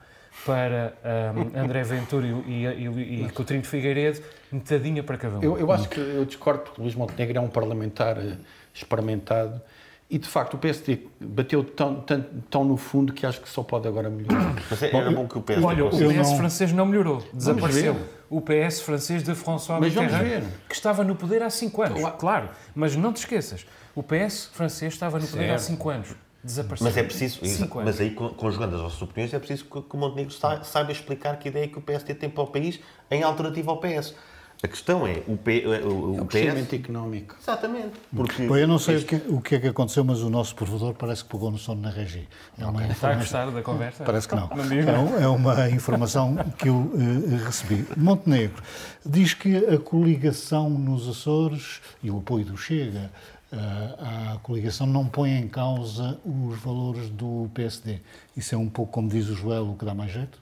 [0.43, 0.95] para
[1.36, 5.43] um, André Ventura e, e, e Coutinho de Figueiredo, metadinha para cada um.
[5.43, 8.38] Eu, eu acho que eu discordo porque Luís Montenegro é um parlamentar eh,
[8.74, 9.62] experimentado
[10.10, 13.62] e de facto o PSD bateu tão, tão, tão, no fundo que acho que só
[13.62, 14.56] pode agora melhorar.
[14.69, 15.65] Mas é, era bom que o PSD.
[15.65, 16.38] Olha, o PS não...
[16.38, 17.95] francês não melhorou, desapareceu.
[18.28, 22.17] O PS francês de François Mitterrand, que estava no poder há 5 anos, claro.
[22.17, 22.50] claro.
[22.74, 25.56] Mas não te esqueças, o PS francês estava no poder certo.
[25.56, 26.15] há 5 anos.
[26.43, 26.86] Desapareceu.
[26.86, 27.39] Mas é preciso,
[27.84, 31.67] mas aí conjugando as vossas opiniões, é preciso que o Montenegro saiba explicar que ideia
[31.67, 32.80] que o PSD tem para o país
[33.12, 34.15] em alternativa ao PS.
[34.62, 36.74] A questão é, o, P, o, o, o PS...
[36.74, 37.34] económico.
[37.41, 37.93] Exatamente.
[38.13, 39.15] Porque Bom, eu não sei este...
[39.15, 41.58] o, que, o que é que aconteceu, mas o nosso provedor parece que pegou no
[41.58, 42.28] sono na regi.
[42.58, 42.91] É uma okay.
[42.91, 44.04] Está a gostar da conversa?
[44.04, 44.50] Parece que não.
[44.50, 47.88] não é, é uma informação que eu uh, recebi.
[47.95, 48.62] Montenegro
[49.06, 53.10] diz que a coligação nos Açores e o apoio do Chega
[53.54, 58.02] uh, à coligação não põe em causa os valores do PSD.
[58.36, 60.38] Isso é um pouco, como diz o Joel, o que dá mais jeito?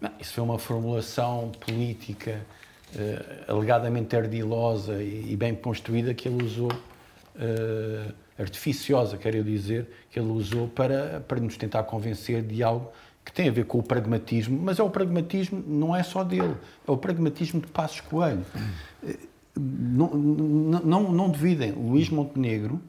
[0.00, 2.40] Não, isso foi uma formulação política
[2.94, 10.18] uh, alegadamente ardilosa e, e, bem construída que ele usou, uh, artificiosa, quero dizer, que
[10.18, 12.90] ele usou para, para nos tentar convencer de algo
[13.24, 16.56] que tem a ver com o pragmatismo, mas é o pragmatismo, não é só dele,
[16.86, 18.44] é o pragmatismo de Passos Coelho.
[19.02, 21.72] Uh, não, não, não dividem.
[21.72, 22.80] Luís Montenegro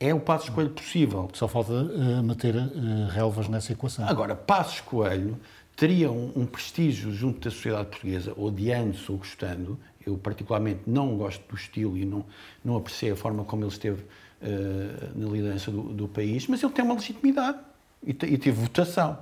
[0.00, 1.28] é o Passos Coelho possível.
[1.32, 4.08] Só falta uh, meter uh, relvas nessa equação.
[4.08, 5.38] Agora, Passos Coelho
[5.78, 9.78] teria um, um, prestígio junto da sociedade portuguesa, odiando-se ou gostando.
[10.04, 12.26] Eu, particularmente, não gosto do estilo e não,
[12.64, 16.72] não apreciei a forma como ele esteve uh, na liderança do, do, país, mas ele
[16.72, 17.58] tem uma legitimidade
[18.04, 19.18] e, te, e teve votação.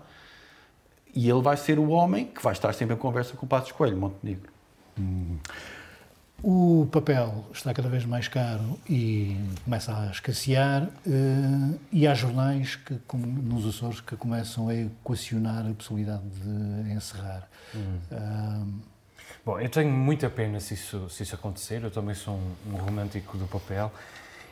[1.15, 3.73] E ele vai ser o homem que vai estar sempre em conversa com o Passos
[3.73, 4.51] Coelho, Montenegro.
[4.99, 5.37] Hum.
[6.43, 12.77] O papel está cada vez mais caro e começa a escassear, eh, e há jornais
[12.77, 17.49] que, como nos Açores que começam a equacionar a possibilidade de encerrar.
[17.75, 18.81] Hum.
[19.45, 22.77] Bom, eu tenho muita pena se isso, se isso acontecer, eu também sou um, um
[22.77, 23.93] romântico do papel,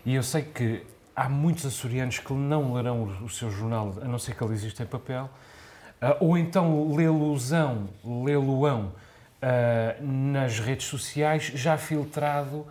[0.07, 4.07] e eu sei que há muitos açorianos que não lerão o, o seu jornal, a
[4.07, 5.29] não ser que ele exista em papel,
[6.01, 7.89] uh, ou então lê-lo-ão,
[8.25, 8.93] lê-lo-ão
[10.01, 12.67] nas redes sociais, já filtrado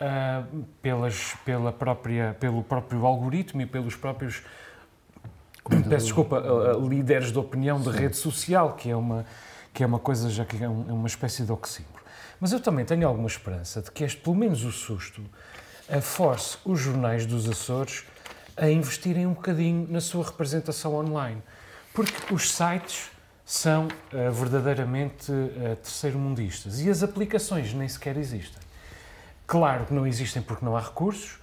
[0.00, 4.42] uh, pelas, pela própria, pelo próprio algoritmo e pelos próprios
[5.88, 9.26] peço desculpa, uh, líderes de opinião de rede social, que é uma,
[9.72, 12.02] que é uma coisa já que é, é uma espécie de oxímoro.
[12.40, 15.22] Mas eu também tenho alguma esperança de que este, pelo menos o susto,
[16.00, 18.04] force os jornais dos Açores
[18.56, 21.42] a investirem um bocadinho na sua representação online.
[21.92, 23.10] Porque os sites
[23.48, 26.82] são uh, verdadeiramente uh, terceiro-mundistas.
[26.82, 28.60] E as aplicações nem sequer existem.
[29.46, 31.36] Claro que não existem porque não há recursos,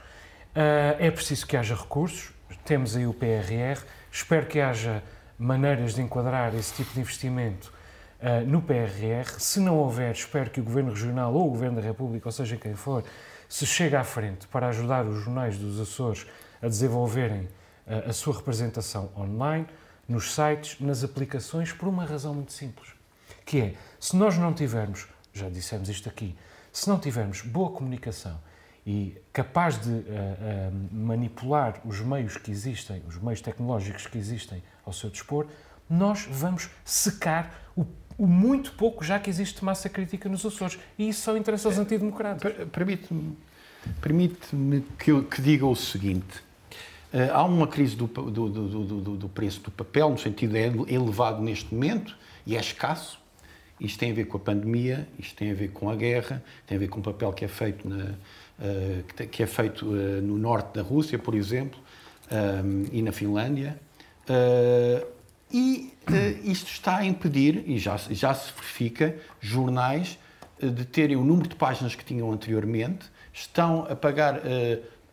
[0.56, 2.32] uh, é preciso que haja recursos,
[2.64, 5.02] temos aí o PRR, espero que haja
[5.36, 7.74] maneiras de enquadrar esse tipo de investimento
[8.22, 9.28] uh, no PRR.
[9.40, 12.56] Se não houver, espero que o Governo Regional ou o Governo da República, ou seja
[12.56, 13.04] quem for,
[13.50, 16.28] se chegue à frente para ajudar os jornais dos Açores
[16.62, 17.50] a desenvolverem
[17.88, 19.68] a sua representação online
[20.08, 22.90] nos sites, nas aplicações, por uma razão muito simples,
[23.46, 26.36] que é, se nós não tivermos, já dissemos isto aqui,
[26.72, 28.40] se não tivermos boa comunicação
[28.86, 34.62] e capaz de uh, uh, manipular os meios que existem, os meios tecnológicos que existem
[34.86, 35.48] ao seu dispor,
[35.90, 37.86] nós vamos secar o,
[38.18, 40.78] o muito pouco já que existe massa crítica nos Açores.
[40.98, 42.54] E isso só interessa aos antidemocratas.
[42.72, 43.36] Permite-me
[44.02, 44.50] permite
[44.98, 46.44] que, que diga o seguinte.
[47.16, 51.42] Eh, há uma crise do, do, do, do, preço do papel, no sentido é elevado
[51.42, 52.14] neste momento
[52.46, 53.18] e é escasso,
[53.80, 56.76] Isto tem a ver com a pandemia, isto tem a ver com a guerra, tem
[56.76, 60.38] a ver com o papel que é feito, na, uh, que é feito uh, no
[60.38, 61.80] norte da Rússia, por exemplo,
[62.92, 63.80] e na Finlândia.
[65.52, 65.94] E
[66.44, 70.18] isto está a impedir, e já, já se verifica, jornais
[70.60, 74.42] de terem o número de páginas que tinham anteriormente, estão a pagar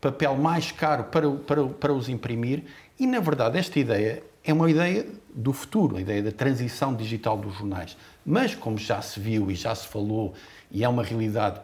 [0.03, 2.65] papel mais caro para, para, para os imprimir,
[2.99, 7.39] e na verdade esta ideia é uma ideia do futuro, a ideia da transição digital
[7.39, 7.97] dos jornais.
[8.27, 10.35] Mas, como já se viu e já se falou,
[10.71, 11.61] e é uma realidade,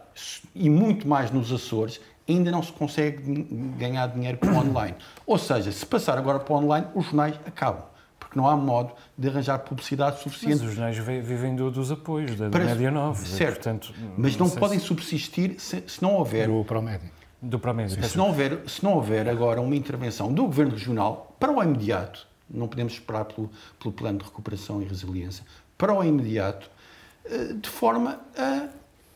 [0.55, 3.21] e muito mais nos Açores, ainda não se consegue
[3.77, 4.95] ganhar dinheiro com o online.
[5.27, 7.83] Ou seja, se passar agora para o online, os jornais acabam.
[8.21, 10.61] Porque não há modo de arranjar publicidade suficiente.
[10.61, 13.27] Mas os jornais vivem dos apoios, da Para, Média 9.
[13.27, 14.85] Certo, portanto, mas não, não podem se...
[14.85, 16.47] subsistir se, se, não houver...
[16.47, 17.18] Do Promédio.
[17.41, 17.61] Do.
[18.09, 22.27] Se não, houver, se não houver agora uma intervenção do Governo Regional, para o imediato,
[22.51, 25.45] não podemos esperar pelo, pelo plano de recuperação e resiliência,
[25.77, 26.69] para o imediato,
[27.25, 28.69] eh, de forma a,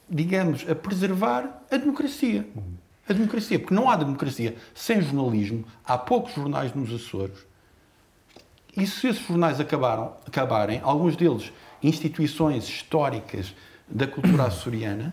[0.09, 2.47] digamos, a preservar a democracia.
[3.09, 7.39] A democracia, porque não há democracia sem jornalismo, há poucos jornais nos Açores.
[8.77, 11.53] E se esses jornais acabaram, acabarem, alguns deles
[11.83, 13.55] instituições históricas
[13.89, 15.13] da cultura açoriana,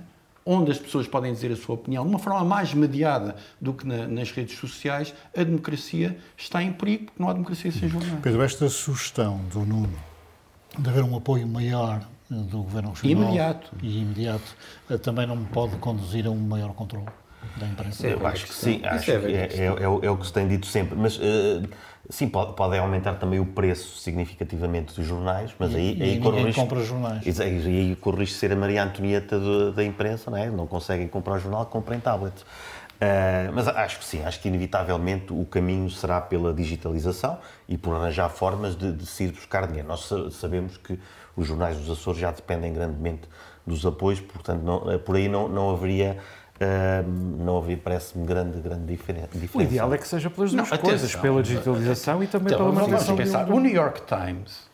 [0.52, 3.86] onde as pessoas podem dizer a sua opinião de uma forma mais mediada do que
[3.86, 8.20] na, nas redes sociais, a democracia está em perigo, porque não há democracia sem jornais.
[8.24, 9.94] Pedro, esta sugestão do Nuno
[10.76, 13.72] de haver um apoio maior do Governo Regional imediato.
[13.84, 14.56] e imediato
[14.90, 17.06] eh, também não pode conduzir a um maior controle
[17.58, 18.08] da imprensa?
[18.08, 20.34] Eu acho que sim, acho é que é, é, é, o, é, o que se
[20.34, 21.68] tem dito sempre, mas uh,
[22.10, 26.20] sim, pode, pode aumentar também o preço significativamente dos jornais, mas e, aí, e aí
[26.20, 27.26] corre risco, compra jornais.
[27.26, 30.50] E aí, aí corre risco de ser a Maria Antonieta de, da imprensa, não é?
[30.50, 32.36] Não conseguem comprar o jornal, comprem tablet.
[32.42, 37.96] Uh, mas acho que sim, acho que inevitavelmente o caminho será pela digitalização e por
[37.96, 39.88] arranjar formas de, de se ir buscar dinheiro.
[39.88, 41.00] Nós sabemos que
[41.34, 43.22] os jornais dos Açores já dependem grandemente
[43.66, 46.18] dos apoios, portanto, não, por aí não, não haveria
[46.60, 49.30] Uh, não havia, parece-me, grande, grande diferença.
[49.54, 52.70] O ideal é que seja pelas duas não, coisas, atenção, pela digitalização e também então,
[52.70, 53.16] pela manutenção.
[53.16, 54.70] Pensar, o New York Times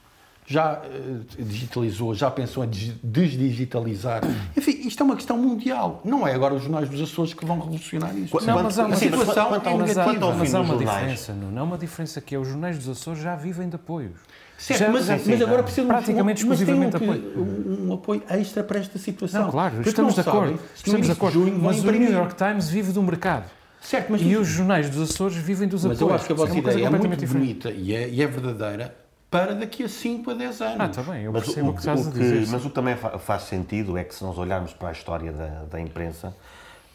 [0.48, 2.70] já uh, digitalizou, já pensou em
[3.04, 4.22] desdigitalizar.
[4.56, 6.02] Enfim, isto é uma questão mundial.
[6.06, 8.46] Não é agora os jornais dos Açores que vão revolucionar isto.
[8.46, 11.64] Não, mas há uma, situação quanto, quanto, mas há, mas há uma diferença, não, há
[11.64, 14.18] uma diferença que é os jornais dos Açores já vivem de apoios.
[14.58, 17.34] Certo, já, mas, mas agora precisa praticamente um, exclusivamente um, apoio.
[17.36, 19.44] Um, um, apoio extra para esta situação.
[19.44, 20.60] Não, claro, estamos de acordo.
[20.74, 21.40] Estamos de acordo.
[21.60, 23.50] Mas o New York Times vive do mercado.
[23.82, 26.02] Certo, mas e os jornais dos Açores vivem dos mas apoios.
[26.02, 27.64] Mas eu acho que a vossa é ideia é muito diferente.
[27.64, 28.96] bonita e é, e é, verdadeira
[29.36, 30.78] para daqui a 5 a 10 anos.
[30.80, 32.48] Ah, está bem, eu mas o, o, que estás a dizer.
[32.48, 35.66] Mas o que também faz sentido é que se nós olharmos para a história da,
[35.70, 36.36] da imprensa,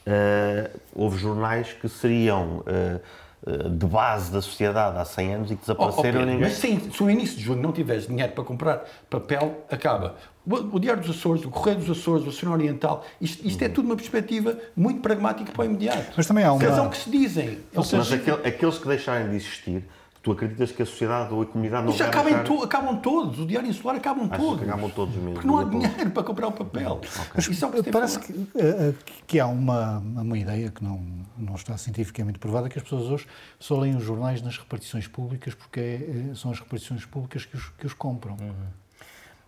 [0.07, 2.59] uh, houve jornais que seriam...
[2.61, 3.01] Uh,
[3.43, 6.21] de base da sociedade há 100 anos e que desapareceram.
[6.21, 6.39] Oh, okay.
[6.41, 10.17] Mas sim, se no início de junho não tiveres dinheiro para comprar papel, acaba.
[10.47, 13.71] O, o Diário dos Açores, o Correio dos Açores, o Oceano Oriental, isto, isto é
[13.71, 16.13] tudo uma perspectiva muito pragmática para o imediato.
[16.15, 16.63] Mas também há uma...
[16.63, 17.61] Razão que se dizem.
[17.75, 19.85] Mas aquele, aqueles que deixarem de existir
[20.23, 23.39] Tu acreditas que a sociedade ou a comunidade não já vai acabam, to acabam todos,
[23.41, 24.69] o Diário Insular acabam Acho todos.
[24.69, 25.33] acabam todos mesmo.
[25.33, 27.01] Porque não há dinheiro para comprar o papel.
[27.31, 27.53] Okay.
[27.53, 28.95] Isso é parece que, uh,
[29.27, 31.03] que, há uma, uma ideia que não,
[31.39, 33.27] não está cientificamente provada, que as pessoas hoje
[33.59, 37.69] só leem os jornais nas repartições públicas porque é, são as repartições públicas que os,
[37.71, 38.37] que os compram.
[38.39, 38.81] Uhum.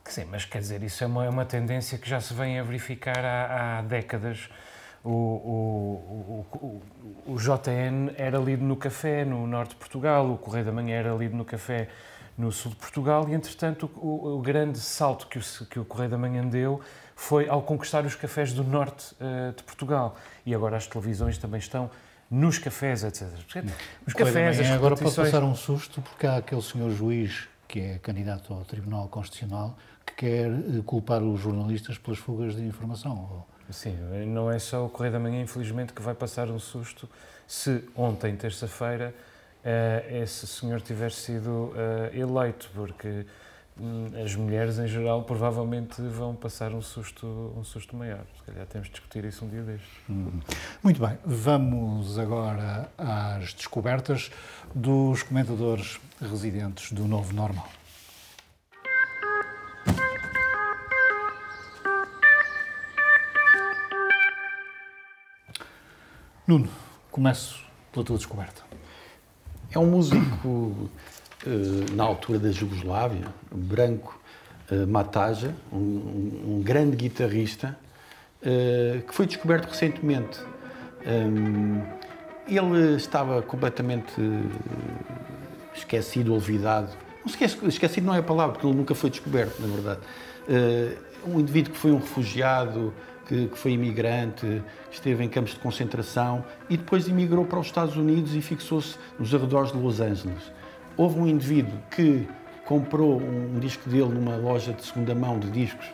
[0.05, 2.63] Sim, mas quer dizer, isso é uma, é uma tendência que já se vem a
[2.63, 4.49] verificar há, há décadas
[5.05, 6.83] o, o, o,
[7.33, 11.15] o, JN era lido no café no norte de Portugal, o Correio da Manhã era
[11.15, 11.89] lido no café
[12.39, 16.19] no sul de Portugal e, entretanto, o, grande salto que o, que o Correio da
[16.19, 16.81] Manhã deu
[17.17, 20.17] foi ao conquistar os cafés do norte uh, de Portugal.
[20.47, 21.91] E agora as televisões também estão
[22.31, 23.29] nos cafés, etc.
[24.07, 27.99] Os cafés, as agora pode passar um susto porque há aquele senhor juiz que é
[27.99, 33.45] candidato ao Tribunal Constitucional que quer eh, culpar os jornalistas pelas fugas de informação.
[33.71, 33.97] Sim,
[34.27, 37.09] não é só o Correio da Manhã, infelizmente, que vai passar um susto
[37.47, 39.15] se ontem, terça-feira,
[39.65, 43.27] uh, esse senhor tiver sido uh, eleito, porque
[43.79, 48.25] um, as mulheres, em geral, provavelmente vão passar um susto, um susto maior.
[48.39, 49.91] Se calhar temos de discutir isso um dia destes.
[50.09, 50.41] Hum.
[50.83, 54.31] Muito bem, vamos agora às descobertas
[54.75, 57.69] dos comentadores residentes do Novo Normal.
[66.45, 66.69] Nuno,
[67.09, 68.63] começo pela tua descoberta.
[69.71, 70.91] É um músico
[71.47, 74.21] eh, na altura da Jugoslávia, branco,
[74.69, 77.79] uh, Mataja, um, um, grande guitarrista,
[78.43, 80.41] uh, que foi descoberto recentemente.
[81.07, 81.81] Um,
[82.49, 84.13] ele estava completamente
[85.77, 86.91] esquecido, olvidado.
[87.69, 90.01] Esquecido não é a palavra, porque ele nunca foi descoberto, na verdade.
[91.25, 92.93] um indivíduo que foi um refugiado,
[93.33, 97.97] que, que, foi imigrante, esteve em campos de concentração e depois emigrou para os Estados
[97.97, 100.53] Unidos e fixou-se nos arredores de Los Angeles.
[100.99, 102.29] Houve um indivíduo que
[102.67, 105.87] comprou um, disco dele numa loja de segunda mão de discos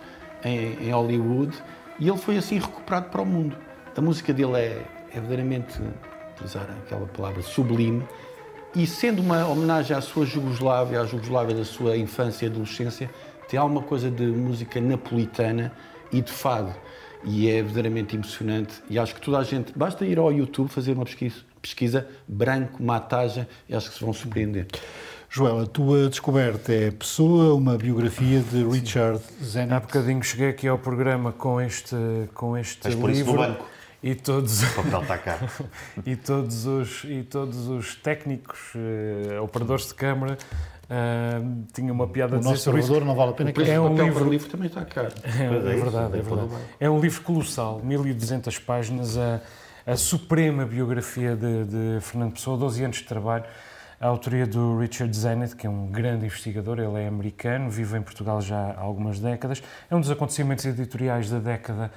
[0.42, 1.56] em, em Hollywood
[2.00, 3.56] e ele foi assim recuperado para o mundo.
[3.96, 4.82] A música dele é,
[5.12, 5.80] é verdadeiramente,
[6.32, 8.02] utilizar aquela palavra, sublime
[8.74, 13.08] e sendo uma homenagem à sua Jugoslávia, à Jugoslávia da sua infância e adolescência,
[13.48, 15.72] tem alguma coisa de música napolitana
[16.10, 16.74] e de fado
[17.24, 18.82] e é verdadeiramente emocionante.
[18.88, 22.82] E acho que toda a gente, basta ir ao YouTube fazer uma pesquisa, pesquisa branco,
[22.82, 24.66] matagem, e acho que se vão surpreender.
[25.30, 29.74] Joel, a tua descoberta é Pessoa, uma biografia de Richard Zenit.
[29.74, 31.96] Há bocadinho cheguei aqui ao programa com este,
[32.32, 33.56] com este livro.
[34.02, 35.38] E todos, o papel está cá.
[36.06, 40.38] e todos os e todos os técnicos, uh, operadores de câmara
[40.88, 43.00] Uh, tinha uma piada o a dizer nosso sobre isso.
[43.00, 45.12] não vale a pena que é um livro, livro também está caro.
[45.22, 46.50] É, é, é verdade, é, verdade.
[46.80, 49.42] É um livro colossal, 1200 páginas, a,
[49.86, 53.44] a suprema biografia de, de, Fernando Pessoa, 12 anos de trabalho,
[54.00, 58.02] a autoria do Richard Zenit, que é um grande investigador, ele é americano, vive em
[58.02, 61.90] Portugal já há algumas décadas, é um dos acontecimentos editoriais da década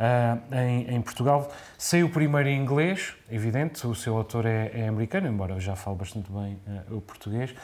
[0.00, 1.48] uh, em, em, Portugal.
[1.78, 5.96] Saiu primeiro em inglês, evidente, o seu autor é, é americano, embora eu já fale
[5.96, 7.54] bastante bem uh, o português.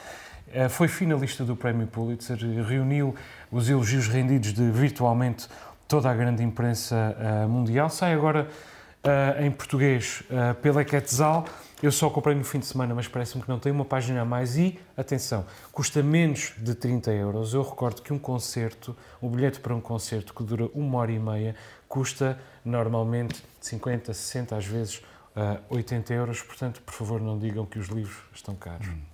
[0.53, 3.15] Eh, foi finalista do Prémio Pulitzer, reuniu
[3.51, 5.47] os elogios rendidos de virtualmente
[5.87, 7.89] toda a grande imprensa eh, mundial.
[7.89, 8.47] Sai agora
[9.03, 10.23] eh, em português
[10.61, 11.45] pela Quetzal.
[11.81, 14.25] Eu só comprei no fim de semana, mas parece-me que não tem uma página a
[14.25, 14.57] mais.
[14.57, 17.53] E, atenção, custa menos de 30 euros.
[17.53, 21.19] Eu recordo que um concerto, um bilhete para um concerto que dura uma hora e
[21.19, 21.55] meia,
[21.87, 24.97] custa normalmente 50, 60, às vezes
[25.37, 26.41] uh, 80 euros.
[26.41, 28.89] Portanto, por favor, não digam que os livros estão caros.
[28.89, 29.08] Hum.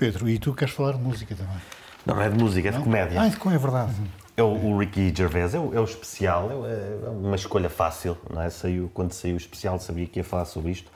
[0.00, 1.58] Pedro, e tu queres falar de música também?
[2.06, 3.20] Não, não é de música, é de comédia.
[3.20, 3.92] Ah, é, é verdade.
[4.34, 8.16] É o, o Ricky Gervais, é o, é o especial, é, é, uma escolha fácil,
[8.32, 8.48] não é?
[8.48, 10.90] Saiu, quando saiu o especial sabia que ia falar sobre isto.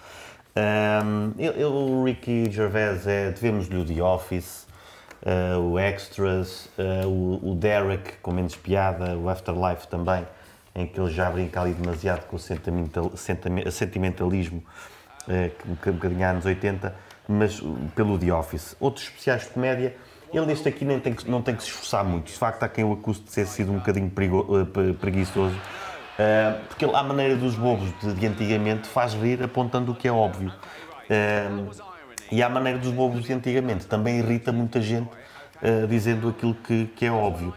[0.57, 4.67] Um, ele, o Ricky Gervais é, devemos-lhe o The Office,
[5.21, 10.27] uh, o Extras, uh, o, o, Derek, com menos piada, o Afterlife também,
[10.75, 13.13] em que ele já brinca ali demasiado com o sentimental,
[13.71, 14.65] sentimentalismo,
[15.29, 17.61] uh, um bocadinho anos 80 mas
[17.95, 18.77] pelo The Office.
[18.79, 19.97] Outros especiais de comédia,
[20.33, 22.27] ele neste aqui nem tem que, não tem que se esforçar muito.
[22.27, 26.65] De facto, há quem o acuse de ter sido um bocadinho perigo, eh, preguiçoso, uh,
[26.69, 30.13] porque ele, à maneira dos bobos de, de, antigamente, faz rir apontando o que é
[30.13, 30.53] óbvio.
[31.05, 31.71] Uh,
[32.33, 36.87] e à maneira dos bobos de antigamente, também irrita muita gente uh, dizendo aquilo que,
[36.87, 37.55] que é óbvio.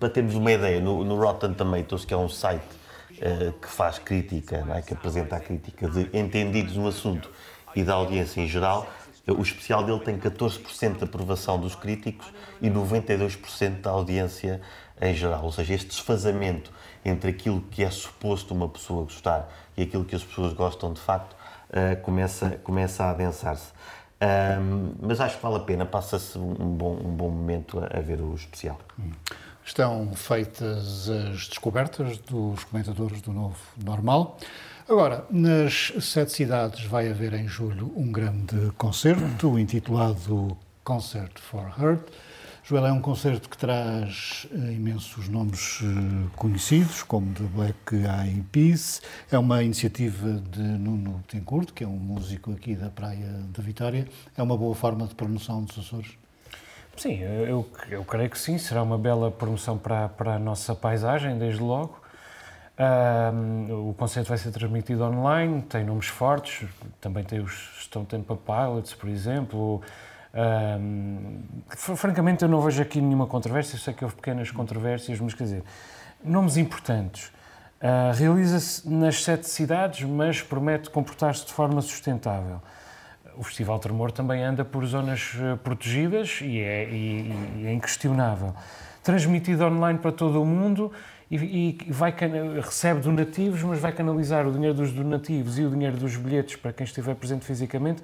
[0.00, 2.81] para termos uma ideia, no, no Rotten Tomatoes, que é um site
[3.24, 4.82] eh, que faz crítica, é?
[4.82, 7.30] que apresenta a crítica de entendidos no assunto
[7.72, 8.90] e da audiência em geral,
[9.28, 12.26] o especial dele tem 14% de aprovação dos críticos
[12.60, 14.60] e 92% da audiência
[15.00, 15.44] em geral.
[15.44, 16.72] Ou seja, este desfazamento
[17.04, 21.00] entre aquilo que é suposto uma pessoa gostar e aquilo que as pessoas gostam de
[21.00, 23.70] facto uh, começa, começa a adensar-se.
[24.20, 28.00] Um, mas acho que vale a pena, passa-se um bom, um bom momento a, a
[28.00, 28.80] ver o especial.
[28.98, 29.10] Hum.
[29.64, 34.38] Estão feitas as descobertas dos comentadores do Novo Normal.
[34.88, 42.02] Agora, nas sete cidades vai haver em julho um grande concerto intitulado Concert for Heart.
[42.64, 48.44] Joel, é um concerto que traz uh, imensos nomes uh, conhecidos, como The Black Eyed
[48.52, 49.02] Peas.
[49.30, 54.06] É uma iniciativa de Nuno Tencourt, que é um músico aqui da Praia da Vitória.
[54.36, 56.21] É uma boa forma de promoção dos Açores?
[56.96, 61.38] Sim, eu, eu creio que sim, será uma bela promoção para, para a nossa paisagem,
[61.38, 62.00] desde logo.
[62.78, 66.68] Um, o concerto vai ser transmitido online, tem nomes fortes,
[67.00, 69.82] também tem os Stone Temple Pilots, por exemplo.
[70.34, 71.42] Um,
[71.74, 75.64] francamente, eu não vejo aqui nenhuma controvérsia, sei que houve pequenas controvérsias, mas quer dizer,
[76.22, 77.32] nomes importantes.
[77.80, 82.60] Uh, Realiza-se nas sete cidades, mas promete comportar-se de forma sustentável
[83.36, 88.54] o Festival Tremor também anda por zonas eh, protegidas e é, e, e é inquestionável.
[89.02, 90.92] Transmitido online para todo o mundo
[91.30, 92.14] e, e vai,
[92.60, 96.72] recebe donativos, mas vai canalizar o dinheiro dos donativos e o dinheiro dos bilhetes para
[96.72, 98.02] quem estiver presente fisicamente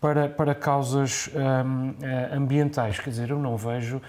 [0.00, 2.98] para, para causas um, eh, ambientais.
[2.98, 4.02] Quer dizer, eu não vejo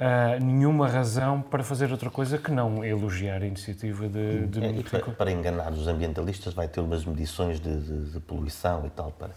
[0.00, 4.82] uh, nenhuma razão para fazer outra coisa que não elogiar a iniciativa de, de é,
[4.82, 9.10] para, para, enganar os ambientalistas vai ter umas medições de, de, de poluição e tal.
[9.12, 9.30] Para...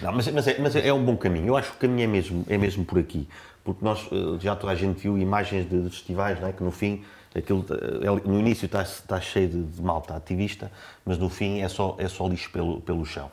[0.00, 1.48] Não, mas, mas, é, mas é um bom caminho.
[1.48, 3.28] Eu acho que o caminho é mesmo, é mesmo por aqui.
[3.64, 6.52] Porque nós, eh, já toda a gente viu imagens de, de festivais, não é?
[6.52, 7.04] que no fim
[7.34, 10.70] aquilo, eh, no início está, está cheio de, de, malta ativista,
[11.04, 13.30] mas no fim é só, é só lixo pelo, pelo chão.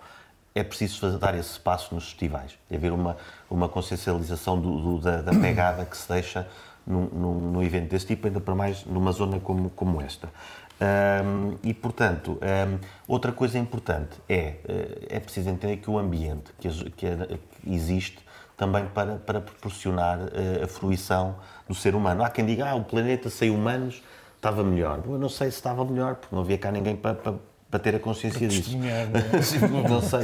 [0.54, 3.18] É preciso fazer, dar esse passo nos festivais, é haver uma,
[3.50, 6.48] uma consciencialização do, do, da, da, pegada que se deixa
[6.90, 10.30] num, num, num evento desse tipo, ainda para mais numa zona como, como esta.
[10.82, 16.52] Um, e, portanto, um, outra coisa importante é, eh, é preciso entender que o ambiente
[16.58, 17.08] que, que
[17.68, 18.20] existe
[18.56, 21.38] também para, para proporcionar uh, a fruição
[21.68, 22.24] do ser humano.
[22.24, 24.02] Há quem diga, ah, o planeta sem humanos
[24.36, 25.02] estava melhor.
[25.06, 27.36] Eu não sei se estava melhor, porque não havia cá ninguém para, para,
[27.70, 28.78] para ter a consciência disso.
[28.78, 30.20] Não, não sei.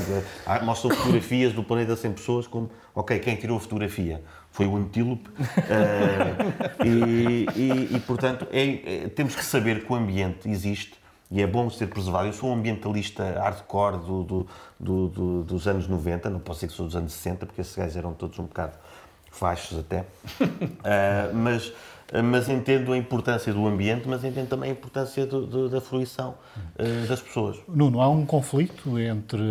[0.64, 4.22] Mostram fotografias do planeta sem pessoas como, ok, quem tirou a fotografia?
[4.56, 5.30] Foi o antílope.
[5.30, 10.94] uh, e, e, e, portanto, é, é, temos que saber que o ambiente existe
[11.30, 12.28] e é bom ser preservado.
[12.28, 14.48] Eu sou um ambientalista hardcore do, do,
[14.80, 17.76] do, do, dos anos 90, não posso dizer que sou dos anos 60, porque esses
[17.76, 18.78] gajos eram todos um bocado
[19.30, 20.06] fachos até, uh,
[21.36, 21.74] mas,
[22.24, 26.36] mas entendo a importância do ambiente, mas entendo também a importância do, do, da fruição
[26.80, 27.58] uh, das pessoas.
[27.68, 29.42] Nuno, há um conflito entre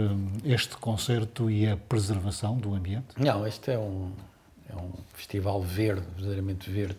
[0.43, 3.09] este concerto e a preservação do ambiente?
[3.19, 4.11] Não, este é um,
[4.79, 6.97] é um festival verde, verdadeiramente verde.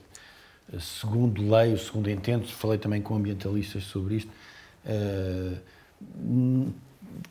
[0.80, 4.32] Segundo leio, segundo entendo, falei também com ambientalistas sobre isto,
[4.86, 5.58] uh,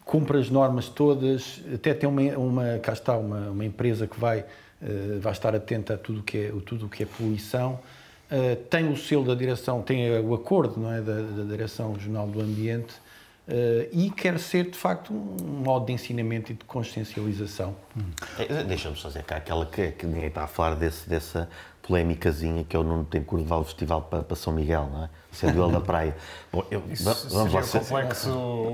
[0.05, 4.40] cumpre as normas todas, até tem uma, uma cá está, uma, uma empresa que vai,
[4.40, 7.80] uh, vai estar atenta a tudo que é, tudo que é poluição,
[8.30, 12.28] uh, tem o selo da direção, tem o acordo não é, da, da Direção Regional
[12.28, 12.95] do Ambiente
[13.49, 17.76] uh, e quer ser, de facto, um modo de ensinamento e de consciencialização.
[17.97, 18.03] Hum.
[18.66, 21.49] Deixa-me só dizer que há aquela que, que ninguém está a falar desse, dessa
[21.82, 25.11] polémicazinha que é o Nuno Tencourt levar o festival para, para São Miguel, não é?
[25.30, 26.16] Sendo ele da praia.
[26.53, 27.80] Bom, eu, Isso vamos lá ser.
[27.80, 28.30] Complexo,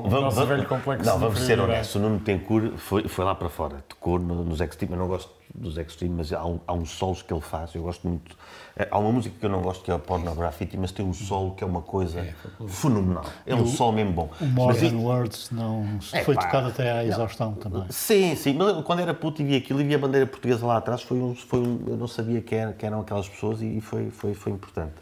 [0.06, 1.96] vamos, vamos, velho complexo não, vamos ser honestos.
[1.96, 4.92] O Nuno Tencourt foi, foi lá para fora, tocou no, nos Extreme.
[4.92, 7.74] Eu não gosto dos Extreme, mas há, um, há uns solos que ele faz.
[7.74, 8.36] Eu gosto muito.
[8.76, 11.12] É, há uma música que eu não gosto que é a Pornography, mas tem um
[11.12, 12.34] solo que é uma coisa é,
[12.66, 13.24] fenomenal.
[13.46, 14.30] É um solo mesmo bom.
[14.40, 17.56] O Morgan Words não é, foi pá, tocado até à exaustão não.
[17.56, 17.84] também.
[17.90, 18.54] Sim, sim.
[18.54, 21.18] Mas quando era puto e vi aquilo e vi a bandeira portuguesa lá atrás, foi
[21.18, 24.52] um, foi um, eu não sabia que, era, eram aquelas pessoas e foi, foi, foi
[24.52, 24.94] importante.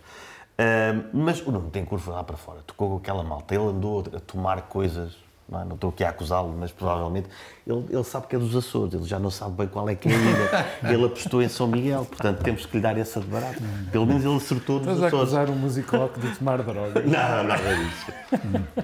[0.59, 4.00] Uh, mas o Nuno tem curva lá para fora, tocou com aquela malta, ele andou
[4.00, 5.16] a tomar coisas,
[5.49, 5.64] não, é?
[5.64, 7.28] não estou aqui a acusá-lo, mas provavelmente
[7.66, 10.09] ele, ele, sabe que é dos Açores, ele já não sabe bem qual é que
[10.09, 10.66] é a ilha.
[10.94, 13.62] ele apostou em São Miguel, portanto temos que lhe dar essa de barato.
[13.90, 15.05] Pelo menos ele acertou nos Açores.
[15.05, 17.01] Estás a acusar um musicólogo de tomar droga?
[17.03, 18.12] Não, nada disso.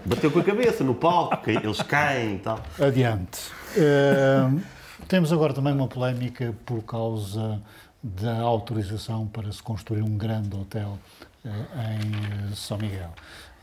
[0.05, 2.61] Bateu com a cabeça no palco, eles caem e tal.
[2.81, 3.51] Adiante.
[3.77, 4.61] Uh,
[5.09, 7.61] temos agora também uma polémica por causa
[8.03, 10.99] da autorização para se construir um grande hotel
[11.45, 13.11] eh, em eh, São Miguel.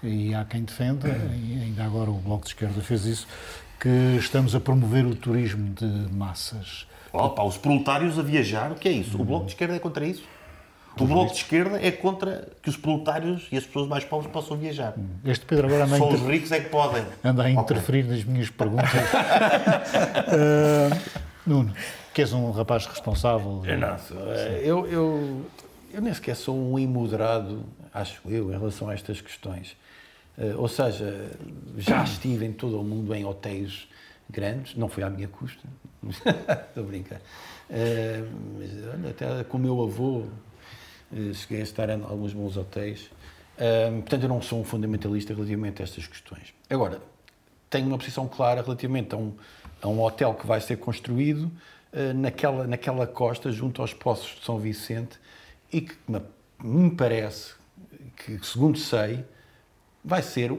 [0.04, 3.28] E há quem defenda, e ainda agora o Bloco de Esquerda fez isso,
[3.80, 6.88] que estamos a promover o turismo de massas.
[7.14, 9.22] Opa, os proletários a viajar, o que é isso?
[9.22, 10.24] O Bloco de Esquerda é contra isso?
[11.00, 14.58] O Bloco de Esquerda é contra que os proletários e as pessoas mais pobres possam
[14.58, 14.94] viajar.
[15.24, 16.20] Este Pedro agora anda Só inter...
[16.20, 17.04] os ricos é que podem.
[17.24, 18.16] Anda a interferir okay.
[18.16, 18.92] nas minhas perguntas.
[20.28, 21.74] uh, Nuno,
[22.14, 23.64] que és um rapaz responsável.
[23.66, 23.98] Eu não,
[24.62, 25.46] eu, eu,
[25.94, 29.76] eu nem sequer sou um imoderado, acho eu, em relação a estas questões.
[30.42, 31.30] Uh, ou seja,
[31.78, 33.88] já estive em todo o mundo em hotéis
[34.28, 35.62] grandes, não foi à minha custa,
[36.02, 37.22] estou a brincar.
[37.70, 38.28] Uh,
[38.58, 40.26] mas olha, até com o meu avô
[41.12, 43.12] uh, cheguei a estar em alguns bons hotéis.
[44.00, 46.56] portanto, eu não sou um fundamentalista relativamente a estas questões.
[46.68, 47.00] Agora,
[47.70, 49.34] tenho uma posição clara relativamente a um,
[49.80, 51.52] a um hotel que vai ser construído
[52.16, 55.20] naquela, naquela costa, junto aos Poços de São Vicente,
[55.72, 55.96] e que
[56.64, 57.54] me parece
[58.16, 59.24] que, segundo sei,
[60.04, 60.54] vai ser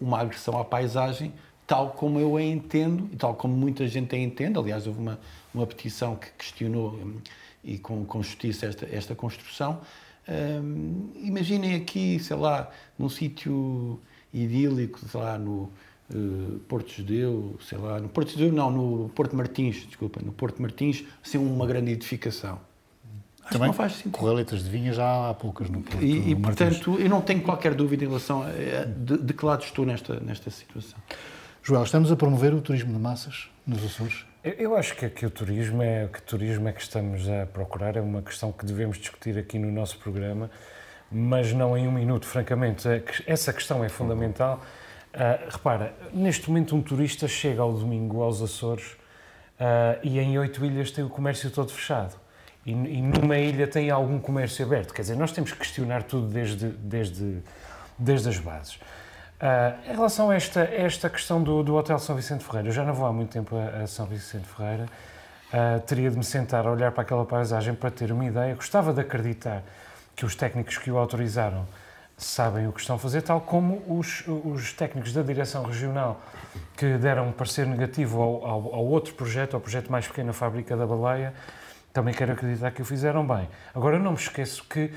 [0.00, 1.32] uma agressão à paisagem
[1.70, 4.58] tal como eu a entendo e tal como muita gente a entende.
[4.58, 5.20] Aliás, houve uma,
[5.54, 7.18] uma petição que questionou hum,
[7.62, 9.80] e com, com justiça esta, esta construção.
[10.28, 12.68] Hum, imaginem aqui, sei lá,
[12.98, 14.00] num sítio
[14.34, 15.70] idílico, sei lá, no
[16.12, 20.60] uh, Porto Judeu, sei lá, no Porto Judeu não, no Porto Martins, desculpa, no Porto
[20.60, 22.58] Martins, ser uma grande edificação.
[23.50, 24.12] Acho Também não faz sentido.
[24.12, 26.02] Correletas de vinha já há poucas no Porto.
[26.02, 29.64] E, e portanto, eu não tenho qualquer dúvida em relação a, de, de que lado
[29.64, 30.98] estou nesta, nesta situação.
[31.62, 34.24] Joel, estamos a promover o turismo de massas nos Açores?
[34.42, 38.00] Eu acho que, que, o turismo é que turismo é que estamos a procurar é
[38.00, 40.48] uma questão que devemos discutir aqui no nosso programa,
[41.10, 42.88] mas não em um minuto, francamente.
[43.26, 44.62] Essa questão é fundamental.
[45.12, 48.92] Uh, repara, neste momento um turista chega ao domingo aos Açores
[49.58, 52.14] uh, e em oito ilhas tem o comércio todo fechado
[52.64, 54.92] e, e, numa ilha tem algum comércio aberto.
[54.92, 57.42] Quer dizer, nós temos que questionar tudo desde, desde,
[57.98, 58.74] desde as bases.
[58.74, 62.84] Uh, em relação a esta, esta questão do, do Hotel São Vicente Ferreira, eu já
[62.84, 66.66] não vou há muito tempo a, a São Vicente Ferreira, uh, teria de me sentar
[66.66, 68.54] a olhar para aquela paisagem para ter uma ideia.
[68.54, 69.62] Gostava de acreditar
[70.14, 71.66] que os técnicos que o autorizaram
[72.18, 76.20] sabem o que estão a fazer, tal como os, os técnicos da direção regional
[76.76, 80.34] que deram um parecer negativo ao, ao, ao outro projeto, ao projeto mais pequeno, a
[80.34, 81.32] Fábrica da Baleia,
[81.92, 83.48] também quero acreditar que o fizeram bem.
[83.74, 84.90] Agora, não me esqueço que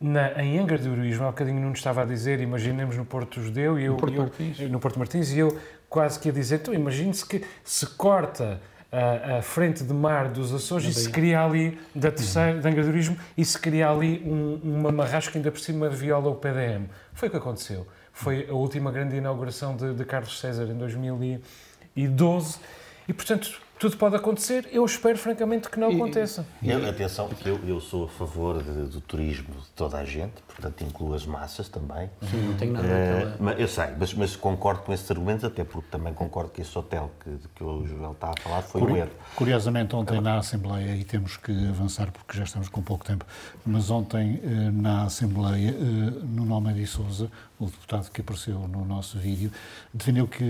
[0.00, 3.78] na, em Angra do Heroísmo, há bocadinho não estava a dizer, imaginemos no Porto Judeu
[3.78, 3.92] e eu...
[3.92, 4.58] No Porto eu, Martins.
[4.70, 5.58] No Porto Martins e eu
[5.88, 8.60] quase que ia dizer, então imagine-se que se corta
[8.92, 12.82] a, a, frente de mar dos Açores e se cria ali, da terceira, de Angra
[12.82, 16.36] do Heroísmo, e se cria ali um, uma marrasca ainda por cima de viola o
[16.36, 16.86] PDM.
[17.12, 17.86] Foi o que aconteceu.
[18.12, 22.58] Foi a última grande inauguração de, de Carlos César em 2012
[23.06, 24.68] e, portanto, tudo pode acontecer.
[24.72, 26.44] Eu espero, francamente, que não aconteça.
[26.62, 30.34] Eu, atenção, porque eu, eu sou a favor de, do turismo de toda a gente,
[30.46, 32.10] portanto, incluo as massas também.
[32.30, 33.36] Sim, não tenho nada naquela...
[33.40, 36.76] mas, eu sei, mas, mas concordo com esses argumentos, até porque também concordo que esse
[36.76, 39.10] hotel que, que o Joel está a falar foi um Curi- erro.
[39.36, 43.24] Curiosamente, ontem na Assembleia, e temos que avançar porque já estamos com pouco tempo,
[43.64, 45.74] mas ontem eh, na Assembleia, eh,
[46.24, 47.30] Nuno Almeida e Souza,
[47.60, 49.50] o deputado que apareceu no nosso vídeo,
[49.92, 50.44] defendeu que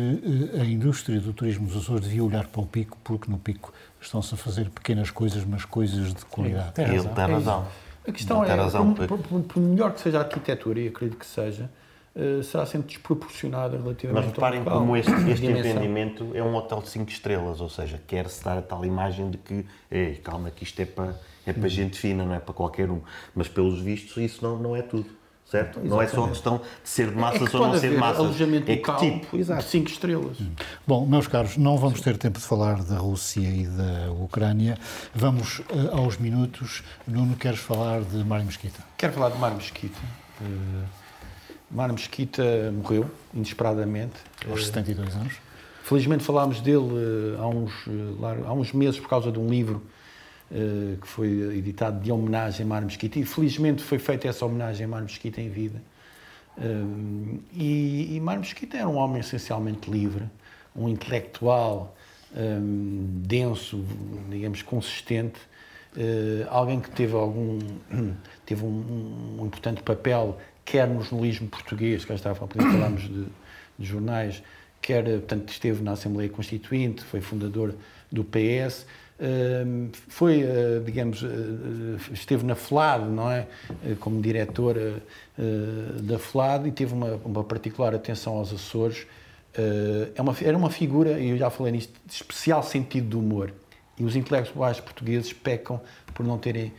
[0.54, 3.72] eh, a indústria do turismo dos Açores devia olhar para o pico, porque no pico
[4.00, 6.72] estão-se a fazer pequenas coisas, mas coisas de qualidade.
[6.72, 7.14] Tem Ele razão.
[7.14, 7.66] tem razão.
[8.06, 8.94] A questão é, razão.
[8.94, 11.70] por, por- por- por melhor que seja a arquitetura, e acredito que seja,
[12.16, 16.80] eh, será sempre desproporcionada relativamente Mas reparem ao como este, este empreendimento é um hotel
[16.82, 20.64] de 5 estrelas, ou seja, quer-se dar a tal imagem de que, ei, calma, que
[20.64, 21.14] isto é para,
[21.46, 23.00] é para gente fina, não é para qualquer um.
[23.34, 25.06] Mas pelos vistos, isso não, não é tudo,
[25.50, 25.80] certo?
[25.80, 27.96] Não é só a questão de ser de É massas que ou não ser de
[27.96, 28.18] massas.
[28.18, 30.36] alojamento é que local tipo, de 5 estrelas.
[30.86, 34.78] Bom, meus caros, não vamos ter tempo de falar da Rússia e da Ucrânia.
[35.14, 36.82] Vamos eh, aos minutos.
[37.06, 38.82] Nuno, queres falar de Mário Mesquita?
[38.96, 39.98] Quero falar de Mário Mesquita.
[40.40, 40.84] Eh,
[41.70, 42.42] Mário Mesquita
[42.72, 44.14] morreu, inesperadamente.
[44.48, 45.34] Aos 72 anos.
[45.82, 46.84] Felizmente falámos dele
[47.36, 49.97] eh, há uns, eh, há uns meses por causa de um livro eh,
[50.50, 51.28] que foi
[51.58, 55.40] editado de homenagem a Mário Mesquita e felizmente foi feita essa homenagem a Mário Mesquita
[55.40, 55.80] em vida.
[56.58, 60.24] Eh, e, e Mário Mesquita era um homem essencialmente livre,
[60.74, 61.96] um intelectual
[62.34, 63.84] eh, denso,
[64.28, 65.38] digamos, consistente,
[65.96, 67.58] eh, alguém que teve algum
[68.44, 73.26] teve um, um importante papel quer no jornalismo português, cá estava a falarmos de,
[73.78, 74.42] de jornais,
[74.82, 77.74] quer, portanto, esteve na Assembleia Constituinte, foi fundador
[78.12, 78.86] do PS,
[80.08, 83.48] foi, eh, digamos, eh, esteve na FLAD, não é?
[83.98, 85.02] Como diretora
[85.36, 85.42] eh,
[86.02, 89.06] da FLAD e teve uma, uma particular atenção aos Açores.
[90.14, 93.52] É uma, era uma figura, e eu já falei nisto, de especial sentido de humor.
[93.98, 95.80] E os intelectuais portugueses pecam
[96.14, 96.72] por não terem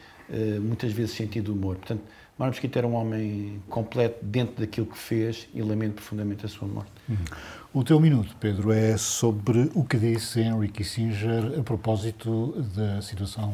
[0.61, 1.75] muitas vezes sentido de humor.
[1.75, 2.03] Portanto,
[2.37, 6.69] Mário Mesquita era um homem completo dentro daquilo que fez e lamento profundamente a sua
[6.69, 6.91] morte.
[7.71, 13.53] O teu minuto, Pedro, é sobre o que disse Henry Kissinger a propósito da situação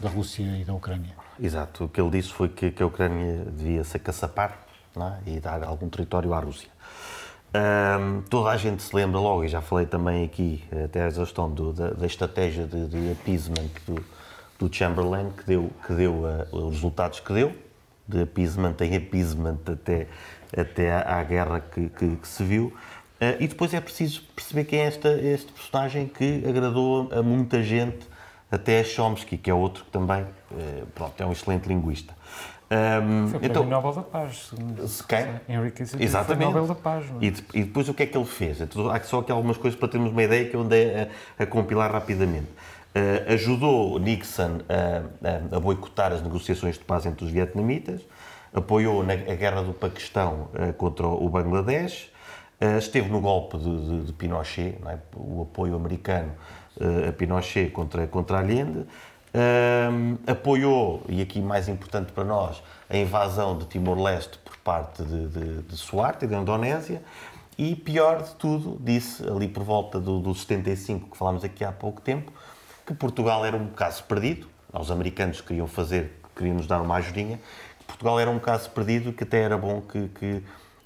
[0.00, 1.12] da Rússia e da Ucrânia.
[1.40, 5.30] Exato, o que ele disse foi que, que a Ucrânia devia se acaçapar é?
[5.30, 6.68] e dar algum território à Rússia.
[8.28, 11.72] Toda a gente se lembra logo, e já falei também aqui, até a exaustão do,
[11.72, 14.04] da, da estratégia de, de appeasement do,
[14.58, 17.52] do Chamberlain, que deu, que deu ah, os resultados que deu,
[18.08, 20.08] de appeasement em appeasement até,
[20.54, 22.72] até à, à guerra que, que- que se viu.
[23.24, 27.62] Ah, e depois é preciso perceber quem é esta, este personagem que agradou a muita
[27.62, 28.06] gente,
[28.50, 30.24] até a Chomsky, que é outro que também
[30.58, 32.12] eh, pronto, é um excelente linguista.
[32.70, 34.50] Ahm, Foi o Prémio Nobel da Paz.
[35.08, 35.26] quem?
[35.48, 36.52] Henry Kissinger Exatamente.
[36.52, 37.04] foi Nobel da Paz.
[37.20, 37.24] é?
[37.24, 38.60] E, e depois o que é que ele fez?
[38.60, 41.08] Então, há só aqui algumas coisas para termos uma ideia que eu andei a,
[41.42, 42.48] a compilar rapidamente.
[42.94, 48.00] Eh, ajudou Nixon a, a- a boicotar as negociações de paz entre os vietnamitas,
[48.52, 52.13] apoiou na, a guerra do Paquistão eh, contra o Bangladesh, eh,
[52.78, 54.98] esteve no golpe de, de- de Pinochet, é?
[55.16, 56.32] o apoio americano
[56.80, 58.84] eh, a Pinochet contra, contra Allende,
[59.36, 65.26] Ahm, apoiou, e aqui mais importante para nós, a invasão de Timor-Leste por parte de,
[65.26, 67.02] de, de Suarte, da Indonésia,
[67.58, 71.72] e pior de tudo, disse ali por volta do, do 75, que falámos aqui há
[71.72, 72.32] pouco tempo,
[72.86, 77.40] que Portugal era um caso perdido, os americanos queriam fazer, queriam nos dar uma ajudinha,
[77.88, 80.44] Portugal era um caso perdido, que até era bom que, que,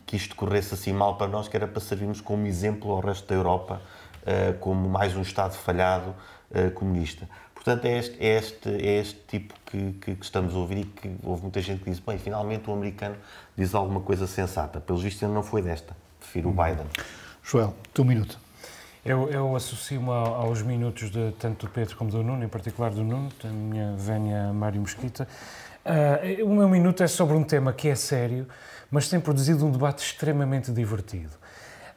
[0.08, 3.28] que isto corresse assim mal para nós, que era para servirmos como exemplo ao resto
[3.28, 3.82] da Europa,
[4.24, 6.14] eh, como mais um Estado falhado
[6.50, 7.28] eh, comunista.
[7.54, 10.84] Portanto, é este, é este, é este tipo que, que, que estamos a ouvir e
[10.86, 13.16] que houve muita gente que disse, bem, finalmente o americano
[13.54, 14.80] diz alguma coisa sensata.
[14.80, 15.94] Pelos vistos, ainda não foi desta.
[16.18, 16.86] Prefiro o Biden.
[17.42, 18.38] Joel, teu minuto.
[19.04, 22.90] Eu, eu associo-me ao- aos minutos de tanto do Pedro como do Nuno, em particular
[22.90, 25.28] do Nuno, da minha vénia Mário Mesquita.
[25.84, 28.46] Ah, o meu minuto é sobre um tema que é sério,
[28.90, 31.32] mas tem produzido um debate extremamente divertido.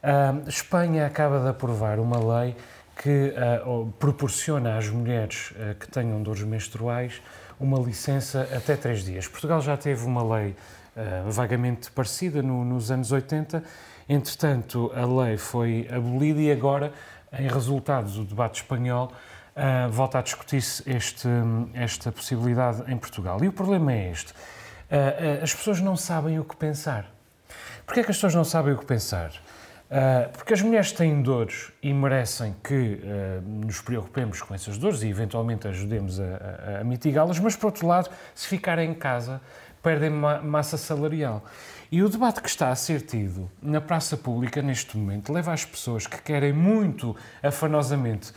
[0.04, 2.56] Ah, Espanha acaba de aprovar uma lei
[3.02, 3.34] que
[3.66, 7.22] oh, proporciona às mulheres ah, que tenham dores menstruais
[7.60, 9.28] uma licença até três dias.
[9.28, 10.56] Portugal já teve uma lei
[11.30, 13.64] vagamente parecida no- nos anos 80,
[14.10, 16.92] entretanto a lei foi abolida e agora,
[17.39, 19.12] em resultados do debate espanhol,
[19.92, 20.84] volta a discutir-se
[21.74, 23.42] esta possibilidade em Portugal.
[23.44, 24.34] E o problema é este.
[24.92, 27.10] Uh, as pessoas não sabem o que pensar.
[27.86, 29.30] Porquê é que as pessoas não sabem o que pensar?
[29.30, 33.00] Uh, porque as mulheres têm dores e merecem que
[33.46, 37.88] nos preocupemos com essas dores e eventualmente ajudemos a, a, a mitigá-las, mas por outro
[37.88, 39.42] lado, se ficarem em casa,
[39.82, 41.44] perdem ma massa salarial.
[41.89, 45.66] E o debate que está a ser tido na praça pública neste momento leva as
[45.66, 48.32] pessoas que querem muito afanosamente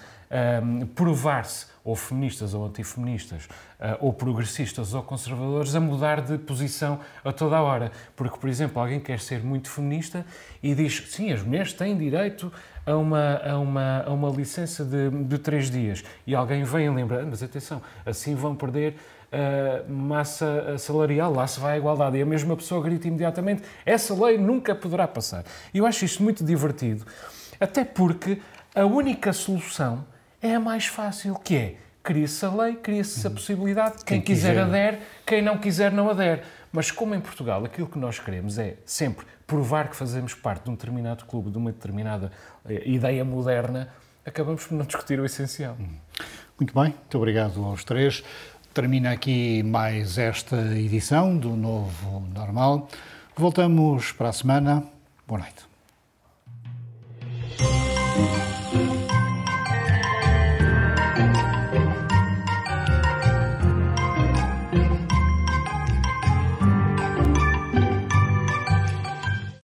[0.96, 7.30] provar-se, ou feministas ou antifeministas, uh, ou progressistas ou conservadores, a mudar de posição a
[7.30, 7.92] toda a hora.
[8.16, 10.24] Porque, por exemplo, alguém quer ser muito feminista
[10.62, 12.50] e diz: sim, as mulheres têm direito
[12.86, 16.02] a uma, a uma, a uma licença de, de três dias.
[16.26, 18.96] E alguém vem lembrar: mas atenção, assim vão perder
[19.34, 22.16] Uh, massa salarial, lá se vai a igualdade.
[22.16, 25.42] E a mesma pessoa grita imediatamente: essa lei nunca poderá passar.
[25.72, 27.04] E eu acho isto muito divertido,
[27.58, 28.40] até porque
[28.76, 30.04] a única solução
[30.44, 33.36] é a mais fácil, que é cria-se a lei, cria-se a uhum.
[33.36, 36.42] possibilidade, quem, quem quiser, quiser adere, quem não quiser não adere.
[36.70, 40.70] Mas como em Portugal aquilo que nós queremos é sempre provar que fazemos parte de
[40.70, 42.30] um determinado clube, de uma determinada
[42.68, 43.88] eh, ideia moderna,
[44.24, 45.76] acabamos por não discutir o essencial.
[45.78, 45.96] Uhum.
[46.60, 48.22] Muito bem, muito obrigado aos três.
[48.74, 52.88] Termina aqui mais esta edição do Novo Normal.
[53.34, 54.84] Voltamos para a semana.
[55.26, 55.64] Boa noite.